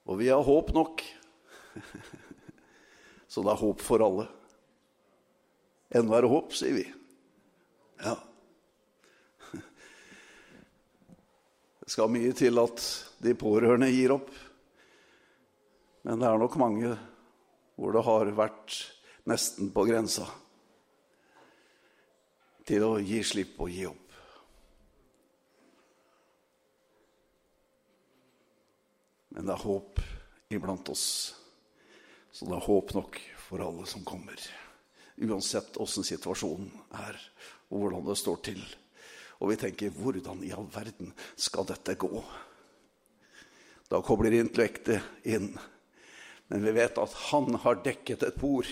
Og 0.05 0.19
vi 0.21 0.29
har 0.29 0.43
håp 0.45 0.71
nok. 0.75 1.01
Så 3.31 3.41
det 3.43 3.51
er 3.51 3.61
håp 3.61 3.81
for 3.83 4.03
alle. 4.05 4.27
Ennå 5.95 6.15
er 6.15 6.25
det 6.25 6.31
håp, 6.31 6.53
sier 6.55 6.75
vi. 6.77 6.85
Ja. 8.03 8.15
Det 11.85 11.93
skal 11.93 12.09
mye 12.09 12.33
til 12.37 12.57
at 12.57 12.81
de 13.21 13.35
pårørende 13.37 13.91
gir 13.93 14.15
opp. 14.15 14.31
Men 16.05 16.21
det 16.21 16.29
er 16.29 16.41
nok 16.41 16.57
mange 16.61 16.95
hvor 17.75 17.93
det 17.93 18.05
har 18.07 18.31
vært 18.37 18.79
nesten 19.29 19.71
på 19.73 19.83
grensa 19.89 20.25
til 22.65 22.85
å 22.85 22.95
gi 23.03 23.21
slipp 23.25 23.59
og 23.61 23.69
gi 23.73 23.85
opp. 23.89 24.04
Men 29.35 29.49
det 29.49 29.51
er 29.51 29.65
håp 29.67 29.99
iblant 30.55 30.89
oss. 30.93 31.07
Så 32.31 32.47
det 32.47 32.55
er 32.55 32.67
håp 32.69 32.93
nok 32.95 33.19
for 33.45 33.63
alle 33.63 33.83
som 33.87 34.05
kommer. 34.07 34.39
Uansett 35.19 35.75
åssen 35.83 36.07
situasjonen 36.07 36.71
er, 36.95 37.19
og 37.67 37.83
hvordan 37.83 38.07
det 38.07 38.15
står 38.19 38.39
til. 38.47 38.61
Og 39.39 39.51
vi 39.51 39.57
tenker 39.59 39.91
'hvordan 39.91 40.43
i 40.43 40.51
all 40.55 40.67
verden 40.71 41.13
skal 41.35 41.65
dette 41.65 41.95
gå'? 41.95 42.23
Da 43.89 44.01
kobler 44.01 44.31
intellektet 44.31 45.03
inn. 45.23 45.59
Men 46.47 46.63
vi 46.63 46.71
vet 46.71 46.97
at 46.97 47.13
han 47.13 47.55
har 47.55 47.83
dekket 47.83 48.23
et 48.23 48.39
bord 48.39 48.67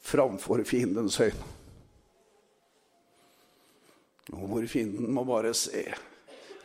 framfor 0.00 0.64
fiendens 0.64 1.20
øyne. 1.20 1.44
Og 4.32 4.46
hvor 4.48 4.66
fienden 4.66 5.12
må 5.12 5.24
bare 5.24 5.54
se 5.54 5.94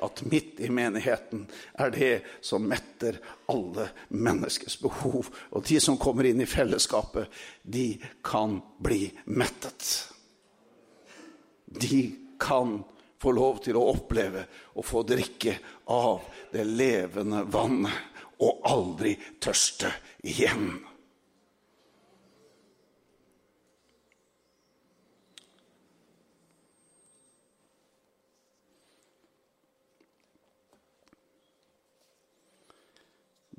at 0.04 0.24
midt 0.30 0.60
i 0.64 0.70
menigheten 0.70 1.46
er 1.80 1.94
det 1.94 2.14
som 2.44 2.66
metter 2.68 3.20
alle 3.52 3.90
menneskers 4.10 4.78
behov. 4.82 5.30
Og 5.56 5.66
de 5.68 5.80
som 5.84 6.00
kommer 6.02 6.28
inn 6.30 6.44
i 6.44 6.50
fellesskapet, 6.50 7.32
de 7.64 7.96
kan 8.26 8.60
bli 8.84 9.08
mettet. 9.26 9.92
De 11.66 12.04
kan 12.40 12.82
få 13.24 13.32
lov 13.32 13.62
til 13.64 13.80
å 13.80 13.88
oppleve 13.94 14.46
og 14.76 14.86
få 14.86 15.06
drikke 15.08 15.56
av 15.96 16.26
det 16.52 16.66
levende 16.68 17.46
vannet 17.48 18.12
og 18.44 18.66
aldri 18.68 19.16
tørste 19.40 19.94
igjen. 20.28 20.74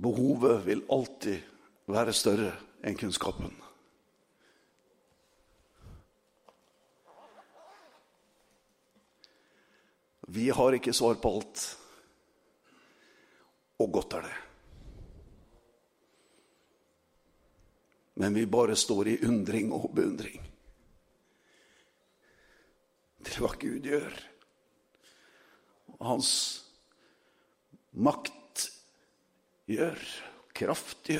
Behovet 0.05 0.65
vil 0.67 0.83
alltid 0.93 1.41
være 1.89 2.13
større 2.17 2.51
enn 2.85 2.97
kunnskapen. 2.99 3.55
Vi 10.35 10.49
har 10.51 10.77
ikke 10.77 10.93
svar 10.97 11.17
på 11.23 11.31
alt, 11.39 11.65
og 13.81 13.93
godt 13.95 14.17
er 14.19 14.27
det. 14.27 14.37
Men 18.21 18.37
vi 18.37 18.45
bare 18.47 18.77
står 18.79 19.11
i 19.11 19.19
undring 19.27 19.73
og 19.75 19.89
beundring. 19.95 20.39
Det 23.25 23.35
er 23.35 23.43
hva 23.43 23.53
Gud 23.59 23.89
gjør. 23.89 24.15
Hans 26.05 26.31
makt 27.95 28.44
gjør, 29.71 30.01
kraft. 30.55 31.11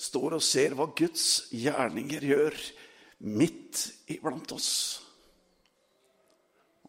Står 0.00 0.36
og 0.38 0.44
ser 0.44 0.76
hva 0.76 0.88
Guds 0.96 1.50
gjerninger 1.52 2.24
gjør 2.30 2.56
midt 3.26 3.86
iblant 4.10 4.52
oss. 4.56 4.72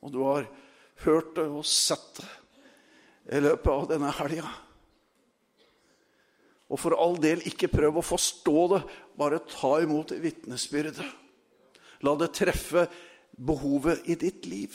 Og 0.02 0.14
du 0.14 0.22
har 0.26 0.48
hørt 1.06 1.36
det 1.38 1.48
og 1.50 1.66
sett 1.68 2.22
det 2.22 2.30
i 3.38 3.42
løpet 3.42 3.72
av 3.72 3.88
denne 3.92 4.12
helga. 4.18 4.50
Og 6.72 6.80
for 6.80 6.96
all 6.96 7.18
del, 7.22 7.44
ikke 7.46 7.70
prøv 7.72 8.00
å 8.00 8.06
forstå 8.06 8.60
det, 8.72 8.82
bare 9.20 9.42
ta 9.52 9.76
imot 9.84 10.14
vitnesbyrdet. 10.24 11.08
La 12.08 12.16
det 12.18 12.32
treffe 12.34 12.88
behovet 13.36 14.08
i 14.10 14.16
ditt 14.20 14.48
liv. 14.50 14.74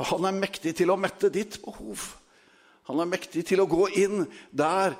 Han 0.00 0.24
er 0.24 0.36
mektig 0.36 0.72
til 0.78 0.92
å 0.92 0.98
mette 1.00 1.28
ditt 1.32 1.58
behov. 1.64 2.06
Han 2.88 3.02
er 3.02 3.10
mektig 3.10 3.44
til 3.50 3.60
å 3.60 3.68
gå 3.68 3.88
inn 4.00 4.24
der 4.50 4.96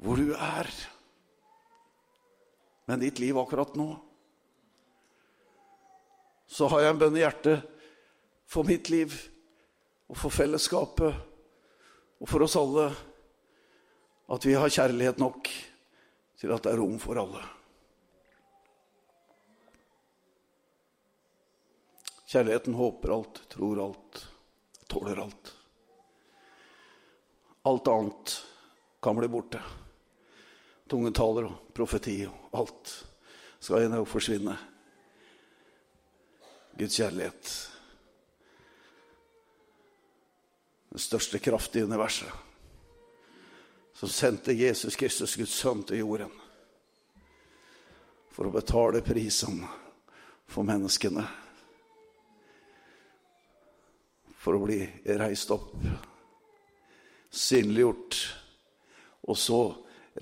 hvor 0.00 0.16
du 0.16 0.30
er 0.32 0.70
med 2.88 3.02
ditt 3.04 3.20
liv 3.22 3.36
akkurat 3.38 3.74
nå. 3.78 3.90
Så 6.50 6.70
har 6.70 6.82
jeg 6.82 6.94
en 6.94 7.02
bønn 7.02 7.18
i 7.18 7.22
hjertet 7.22 7.66
for 8.50 8.66
mitt 8.66 8.88
liv 8.90 9.14
og 10.10 10.18
for 10.18 10.34
fellesskapet 10.34 11.14
og 12.20 12.30
for 12.30 12.46
oss 12.46 12.56
alle 12.58 12.88
at 14.30 14.46
vi 14.46 14.56
har 14.58 14.72
kjærlighet 14.72 15.20
nok 15.22 15.50
til 16.40 16.54
at 16.54 16.64
det 16.64 16.72
er 16.72 16.80
rom 16.80 16.98
for 17.02 17.18
alle. 17.20 17.42
Kjærligheten 22.30 22.76
håper 22.78 23.16
alt, 23.16 23.42
tror 23.50 23.82
alt, 23.82 24.24
tåler 24.86 25.22
alt. 25.24 25.52
Alt 27.66 27.88
annet 27.90 28.34
kan 29.02 29.18
bli 29.18 29.28
borte 29.28 29.60
tunge 30.90 31.12
og 31.22 31.52
profeti 31.74 32.24
og 32.26 32.58
alt 32.62 32.92
skal 33.60 33.84
en 33.84 33.94
dag 33.94 34.06
forsvinne. 34.08 34.56
Guds 36.78 36.96
kjærlighet. 36.96 37.50
Den 40.90 41.02
største 41.02 41.38
kraft 41.38 41.76
i 41.76 41.84
universet. 41.84 42.30
Som 43.94 44.08
sendte 44.08 44.56
Jesus 44.56 44.96
Kristus, 44.96 45.36
Guds 45.36 45.52
sønn, 45.52 45.84
til 45.84 46.00
jorden. 46.00 46.32
For 48.32 48.48
å 48.48 48.54
betale 48.54 49.04
prisen 49.04 49.60
for 50.48 50.64
menneskene. 50.66 51.26
For 54.40 54.56
å 54.56 54.62
bli 54.64 54.80
reist 55.20 55.50
opp, 55.52 55.74
synliggjort, 57.30 58.16
og 59.28 59.36
så 59.36 59.60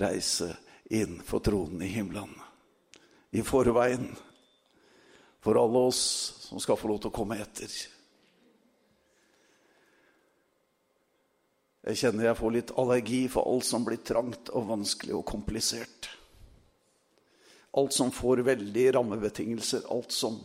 reise 0.03 0.51
inn 0.91 1.21
for 1.25 1.45
tronen 1.45 1.85
i 1.87 1.93
himmelen. 1.93 2.33
I 3.31 3.45
forveien 3.47 4.09
for 5.45 5.61
alle 5.61 5.85
oss 5.91 6.03
som 6.49 6.61
skal 6.61 6.77
få 6.81 6.91
lov 6.91 6.99
til 7.05 7.13
å 7.13 7.15
komme 7.15 7.39
etter. 7.39 7.71
Jeg 11.89 12.01
kjenner 12.03 12.29
jeg 12.29 12.37
får 12.37 12.53
litt 12.53 12.75
allergi 12.81 13.23
for 13.33 13.49
alt 13.49 13.65
som 13.65 13.85
blir 13.87 14.03
trangt 14.05 14.51
og 14.51 14.67
vanskelig 14.69 15.15
og 15.17 15.27
komplisert. 15.29 16.11
Alt 17.79 17.95
som 17.95 18.11
får 18.13 18.43
veldige 18.45 18.93
rammebetingelser, 18.97 19.87
alt 19.93 20.13
som 20.13 20.41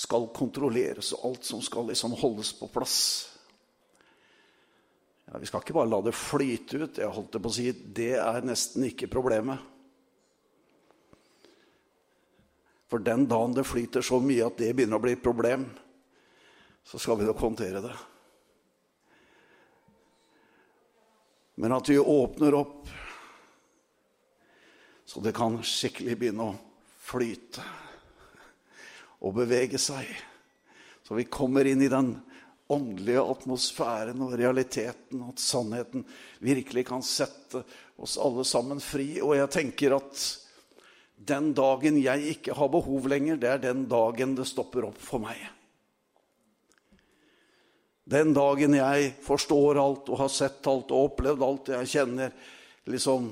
skal 0.00 0.30
kontrolleres, 0.32 1.12
og 1.12 1.26
alt 1.28 1.48
som 1.48 1.60
skal 1.64 1.90
liksom 1.90 2.14
holdes 2.22 2.54
på 2.56 2.70
plass. 2.72 3.00
Ja, 5.26 5.38
vi 5.38 5.48
skal 5.48 5.60
ikke 5.62 5.76
bare 5.76 5.90
la 5.90 6.00
det 6.02 6.16
flyte 6.16 6.80
ut. 6.80 7.00
Jeg 7.02 7.12
holdt 7.12 7.34
det 7.36 7.42
på 7.44 7.50
å 7.52 7.54
si, 7.54 7.66
Det 7.72 8.14
er 8.16 8.46
nesten 8.46 8.86
ikke 8.88 9.10
problemet. 9.12 9.60
For 12.90 12.98
den 12.98 13.28
dagen 13.30 13.52
det 13.54 13.68
flyter 13.68 14.02
så 14.02 14.18
mye 14.24 14.48
at 14.48 14.56
det 14.58 14.72
begynner 14.74 14.98
å 14.98 15.04
bli 15.04 15.12
et 15.14 15.22
problem, 15.22 15.68
så 16.82 16.98
skal 16.98 17.20
vi 17.20 17.28
nok 17.28 17.44
håndtere 17.44 17.84
det. 17.84 17.92
Men 21.60 21.76
at 21.76 21.92
vi 21.92 22.00
åpner 22.00 22.56
opp 22.56 22.88
så 25.10 25.20
det 25.20 25.32
kan 25.34 25.56
skikkelig 25.66 26.16
begynne 26.16 26.44
å 26.46 26.58
flyte 27.02 27.62
og 29.20 29.36
bevege 29.36 29.78
seg. 29.80 30.08
Så 31.06 31.16
vi 31.18 31.28
kommer 31.28 31.66
inn 31.66 31.82
i 31.82 31.92
den 31.92 32.14
åndelige 32.70 33.22
atmosfæren 33.32 34.20
og 34.22 34.36
realiteten, 34.38 35.24
at 35.26 35.42
sannheten 35.42 36.04
virkelig 36.44 36.86
kan 36.88 37.02
sette 37.02 37.64
oss 38.00 38.16
alle 38.20 38.44
sammen 38.46 38.82
fri. 38.82 39.16
Og 39.24 39.34
jeg 39.36 39.50
tenker 39.56 39.96
at 39.98 40.26
den 41.20 41.50
dagen 41.56 41.98
jeg 42.00 42.36
ikke 42.36 42.54
har 42.56 42.70
behov 42.72 43.08
lenger, 43.10 43.40
det 43.40 43.50
er 43.50 43.64
den 43.64 43.88
dagen 43.90 44.36
det 44.38 44.46
stopper 44.48 44.86
opp 44.88 45.00
for 45.02 45.22
meg. 45.24 45.40
Den 48.10 48.32
dagen 48.34 48.74
jeg 48.74 49.12
forstår 49.22 49.78
alt 49.78 50.08
og 50.10 50.22
har 50.24 50.30
sett 50.34 50.66
alt 50.70 50.90
og 50.90 51.10
opplevd 51.10 51.44
alt 51.46 51.68
jeg 51.76 51.90
kjenner 51.92 52.32
liksom, 52.90 53.30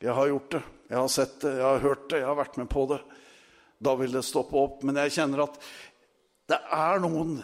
Jeg 0.00 0.14
har 0.16 0.30
gjort 0.30 0.54
det, 0.54 0.62
jeg 0.88 0.96
har 0.96 1.10
sett 1.12 1.34
det, 1.42 1.50
jeg 1.58 1.66
har 1.66 1.82
hørt 1.84 2.06
det, 2.08 2.18
jeg 2.22 2.26
har 2.26 2.38
vært 2.38 2.56
med 2.56 2.68
på 2.72 2.86
det. 2.88 2.98
Da 3.80 3.94
vil 3.96 4.12
det 4.12 4.26
stoppe 4.28 4.58
opp. 4.60 4.84
Men 4.84 5.00
jeg 5.04 5.16
kjenner 5.16 5.46
at 5.46 5.56
det 6.50 6.58
er 6.76 7.00
noen 7.02 7.38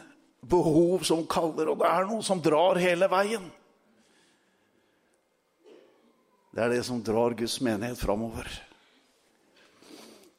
behov 0.47 1.07
som 1.07 1.25
kaller, 1.31 1.71
og 1.73 1.81
det 1.81 1.89
er 1.89 2.09
noe 2.09 2.25
som 2.27 2.43
drar 2.43 2.79
hele 2.81 3.09
veien. 3.11 3.47
Det 6.53 6.65
er 6.65 6.73
det 6.73 6.85
som 6.89 7.03
drar 7.05 7.37
Guds 7.37 7.59
menighet 7.65 8.01
framover. 8.01 8.49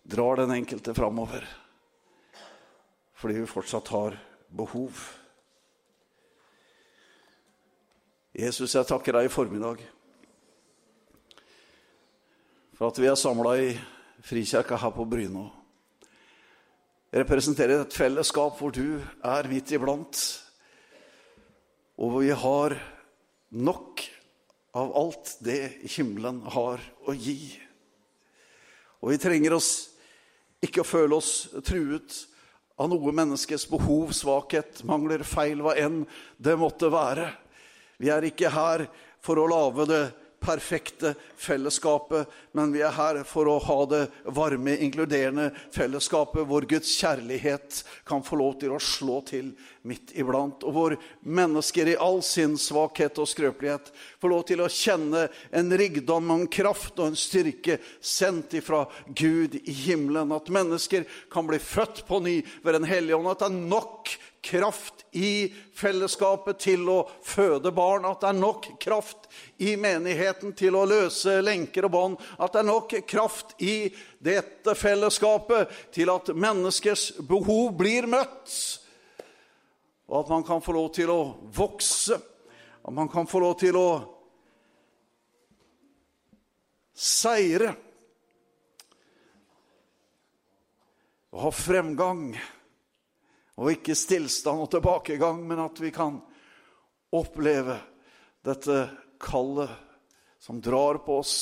Drar 0.07 0.41
den 0.41 0.55
enkelte 0.55 0.95
framover. 0.97 1.45
Fordi 3.17 3.41
vi 3.41 3.49
fortsatt 3.49 3.91
har 3.93 4.17
behov. 4.49 4.97
Jesus, 8.37 8.75
jeg 8.75 8.85
takker 8.85 9.17
deg 9.17 9.27
i 9.27 9.33
formiddag 9.33 9.81
for 12.77 12.91
at 12.91 12.99
vi 13.01 13.07
er 13.09 13.17
samla 13.17 13.55
i 13.57 13.71
Frikirka 14.21 14.77
her 14.77 14.93
på 14.93 15.05
Bryna 15.09 15.47
representerer 17.13 17.81
et 17.83 17.95
fellesskap 17.95 18.57
hvor 18.59 18.73
du 18.75 18.99
er 19.23 19.49
midt 19.51 19.71
iblant, 19.75 20.21
og 21.97 22.11
hvor 22.11 22.25
vi 22.25 22.33
har 22.35 22.75
nok 23.57 24.03
av 24.77 24.91
alt 24.99 25.37
det 25.45 25.61
himmelen 25.95 26.43
har 26.53 26.81
å 27.07 27.15
gi. 27.15 27.39
Og 29.01 29.13
vi 29.13 29.21
trenger 29.21 29.55
oss 29.57 29.71
ikke 30.63 30.83
å 30.83 30.87
føle 30.87 31.17
oss 31.17 31.47
truet 31.65 32.25
av 32.77 32.89
noe 32.91 33.13
menneskes 33.15 33.65
behov, 33.71 34.11
svakhet, 34.13 34.83
mangler, 34.85 35.23
feil, 35.25 35.63
hva 35.65 35.73
enn 35.79 36.03
det 36.37 36.57
måtte 36.59 36.91
være. 36.93 37.31
Vi 37.97 38.11
er 38.13 38.27
ikke 38.27 38.53
her 38.53 38.85
for 39.25 39.41
å 39.41 39.47
lage 39.49 39.87
det 39.89 40.03
perfekte 40.39 41.13
fellesskapet, 41.37 42.27
men 42.51 42.71
vi 42.73 42.83
er 42.85 42.93
her 42.95 43.21
for 43.27 43.49
å 43.49 43.57
ha 43.63 43.77
det 43.89 44.03
varme, 44.35 44.75
inkluderende 44.85 45.49
fellesskapet 45.75 46.45
hvor 46.47 46.67
Guds 46.69 46.91
kjærlighet 46.99 47.81
kan 48.07 48.23
få 48.25 48.39
lov 48.39 48.57
til 48.61 48.75
å 48.75 48.81
slå 48.81 49.19
til 49.27 49.51
midt 49.87 50.13
iblant, 50.19 50.63
og 50.67 50.75
hvor 50.75 50.95
mennesker 51.23 51.91
i 51.93 51.97
all 52.03 52.21
sin 52.25 52.57
svakhet 52.59 53.19
og 53.21 53.29
skrøpelighet 53.31 53.91
får 54.21 54.33
lov 54.33 54.45
til 54.49 54.63
å 54.63 54.71
kjenne 54.71 55.27
en 55.55 55.77
rikdom, 55.79 56.31
en 56.33 56.47
kraft 56.51 56.99
og 56.99 57.11
en 57.11 57.19
styrke 57.19 57.79
sendt 58.01 58.57
ifra 58.59 58.85
Gud 59.07 59.57
i 59.63 59.77
himmelen. 59.87 60.33
At 60.35 60.51
mennesker 60.53 61.07
kan 61.33 61.47
bli 61.47 61.59
født 61.63 62.03
på 62.07 62.21
ny 62.23 62.39
ved 62.63 62.77
Den 62.77 62.89
hellige 62.89 63.17
ånd. 63.17 63.31
At 63.31 63.45
det 63.45 63.51
er 63.51 63.69
nok 63.71 64.17
kraft 64.47 65.03
i 65.11 65.49
fellesskapet 65.75 66.59
til 66.63 66.87
å 66.89 67.01
føde 67.25 67.71
barn, 67.75 68.07
at 68.07 68.21
det 68.23 68.29
er 68.31 68.39
nok 68.39 68.69
kraft 68.81 69.27
i 69.59 69.75
menigheten 69.79 70.55
til 70.57 70.77
å 70.79 70.85
løse 70.87 71.39
lenker 71.43 71.87
og 71.89 71.93
bånd, 71.93 72.25
at 72.39 72.55
det 72.55 72.63
er 72.63 72.69
nok 72.69 72.95
kraft 73.09 73.55
i 73.59 73.89
dette 74.23 74.75
fellesskapet 74.79 75.73
til 75.95 76.11
at 76.13 76.31
menneskers 76.31 77.09
behov 77.27 77.73
blir 77.79 78.07
møtt, 78.09 78.53
og 80.07 80.21
at 80.21 80.31
man 80.31 80.45
kan 80.47 80.63
få 80.63 80.77
lov 80.77 80.93
til 80.95 81.11
å 81.11 81.21
vokse, 81.57 82.15
at 82.87 82.95
man 82.95 83.11
kan 83.11 83.27
få 83.27 83.43
lov 83.43 83.57
til 83.59 83.75
å 83.75 83.89
seire. 86.95 87.75
og 91.37 91.43
ha 91.43 91.49
fremgang. 91.53 92.31
Og 93.57 93.73
ikke 93.73 93.95
stillstand 93.97 94.61
og 94.61 94.69
tilbakegang, 94.69 95.41
men 95.47 95.63
at 95.63 95.79
vi 95.81 95.89
kan 95.93 96.19
oppleve 97.17 97.79
dette 98.45 98.83
kallet 99.21 99.71
som 100.39 100.61
drar 100.61 100.99
på 101.05 101.17
oss, 101.19 101.37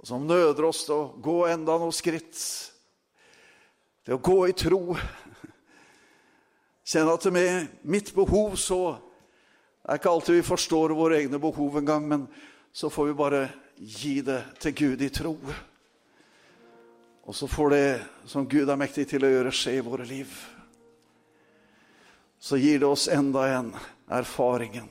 og 0.00 0.08
som 0.08 0.26
nøder 0.28 0.66
oss 0.68 0.84
til 0.86 0.96
å 0.96 1.08
gå 1.20 1.38
enda 1.48 1.76
noen 1.80 1.94
skritt. 1.96 2.36
Til 4.04 4.16
å 4.16 4.22
gå 4.24 4.36
i 4.48 4.56
tro. 4.56 4.94
Kjenne 6.90 7.16
at 7.16 7.26
med 7.32 7.80
mitt 7.82 8.14
behov 8.16 8.56
så 8.60 8.98
Det 9.80 9.94
er 9.94 9.98
ikke 9.98 10.10
alltid 10.10 10.34
vi 10.36 10.44
forstår 10.44 10.92
våre 10.94 11.16
egne 11.18 11.38
behov 11.40 11.78
engang, 11.80 12.04
men 12.06 12.26
så 12.70 12.90
får 12.92 13.06
vi 13.08 13.14
bare 13.16 13.38
gi 13.80 14.20
det 14.22 14.42
til 14.60 14.74
Gud 14.76 15.02
i 15.02 15.08
tro. 15.08 15.32
Og 17.28 17.36
så 17.36 17.48
får 17.48 17.70
det 17.70 18.00
som 18.26 18.48
Gud 18.48 18.70
er 18.70 18.80
mektig 18.80 19.06
til 19.10 19.24
å 19.24 19.30
gjøre, 19.30 19.52
skje 19.54 19.76
i 19.78 19.84
våre 19.84 20.06
liv. 20.08 20.30
Så 22.40 22.56
gir 22.56 22.80
det 22.80 22.88
oss 22.88 23.08
enda 23.12 23.44
en 23.52 23.74
erfaringen, 24.08 24.88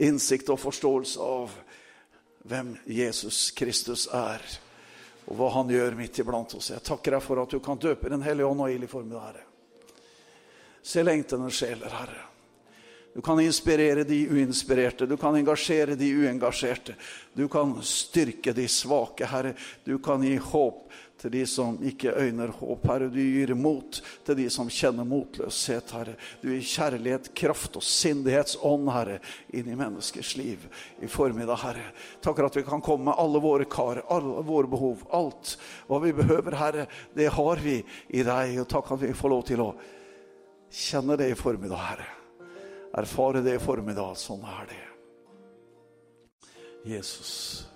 innsikt 0.00 0.48
og 0.48 0.62
forståelse 0.62 1.20
av 1.20 1.52
hvem 2.48 2.72
Jesus 2.88 3.50
Kristus 3.50 4.06
er, 4.16 4.40
og 5.28 5.36
hva 5.36 5.50
han 5.58 5.70
gjør 5.70 5.98
midt 5.98 6.22
iblant 6.22 6.56
oss. 6.56 6.72
Jeg 6.72 6.82
takker 6.86 7.18
deg 7.18 7.22
for 7.22 7.42
at 7.42 7.52
du 7.52 7.60
kan 7.62 7.78
døpe 7.78 8.08
Den 8.08 8.24
hellige 8.24 8.48
ånd 8.48 8.64
og 8.64 8.72
ild 8.72 8.88
i 8.88 8.90
formiddag, 8.90 9.28
Herre. 9.28 9.46
Se 10.82 11.04
lengtende 11.04 11.52
sjeler, 11.52 11.92
Herre. 11.92 12.26
Du 13.12 13.20
kan 13.20 13.40
inspirere 13.40 14.04
de 14.04 14.28
uinspirerte, 14.28 15.06
du 15.06 15.16
kan 15.16 15.36
engasjere 15.36 15.94
de 15.98 16.12
uengasjerte. 16.14 16.94
Du 17.34 17.48
kan 17.48 17.74
styrke 17.82 18.52
de 18.52 18.68
svake, 18.68 19.26
Herre. 19.26 19.54
Du 19.84 19.98
kan 19.98 20.22
gi 20.22 20.36
håp 20.36 20.92
til 21.20 21.32
de 21.34 21.42
som 21.48 21.76
ikke 21.84 22.14
øyner 22.16 22.52
håp, 22.56 22.86
Herre. 22.88 23.10
Du 23.12 23.20
gir 23.20 23.52
mot 23.58 24.00
til 24.24 24.38
de 24.38 24.46
som 24.52 24.70
kjenner 24.72 25.06
motløshet, 25.08 25.92
Herre. 25.94 26.16
Du 26.40 26.48
gir 26.48 26.64
kjærlighet, 26.64 27.30
kraft 27.36 27.76
og 27.76 27.84
sindighetsånd, 27.84 28.88
Herre, 28.94 29.18
inn 29.52 29.68
i 29.70 29.78
menneskers 29.78 30.32
liv 30.40 30.64
i 31.02 31.10
formiddag, 31.10 31.60
Herre. 31.64 31.86
Takk 32.24 32.40
for 32.40 32.48
at 32.48 32.60
vi 32.60 32.66
kan 32.66 32.84
komme 32.84 33.10
med 33.10 33.20
alle 33.20 33.42
våre 33.42 33.68
kar, 33.70 34.02
alle 34.08 34.44
våre 34.48 34.70
behov. 34.70 35.04
Alt 35.16 35.56
hva 35.88 36.00
vi 36.04 36.14
behøver, 36.16 36.56
Herre, 36.60 36.86
det 37.16 37.30
har 37.36 37.64
vi 37.64 37.80
i 38.08 38.24
deg. 38.26 38.56
Og 38.62 38.70
takk 38.70 38.94
at 38.96 39.04
vi 39.04 39.14
får 39.16 39.34
lov 39.34 39.46
til 39.50 39.64
å 39.64 39.72
kjenne 40.70 41.18
det 41.20 41.32
i 41.32 41.38
formiddag, 41.38 41.88
Herre. 41.90 42.12
Erfare 43.00 43.44
det 43.44 43.58
i 43.58 43.62
formiddag. 43.62 44.16
Sånn 44.18 44.42
er 44.46 44.70
det. 44.70 44.84
Jesus. 46.90 47.69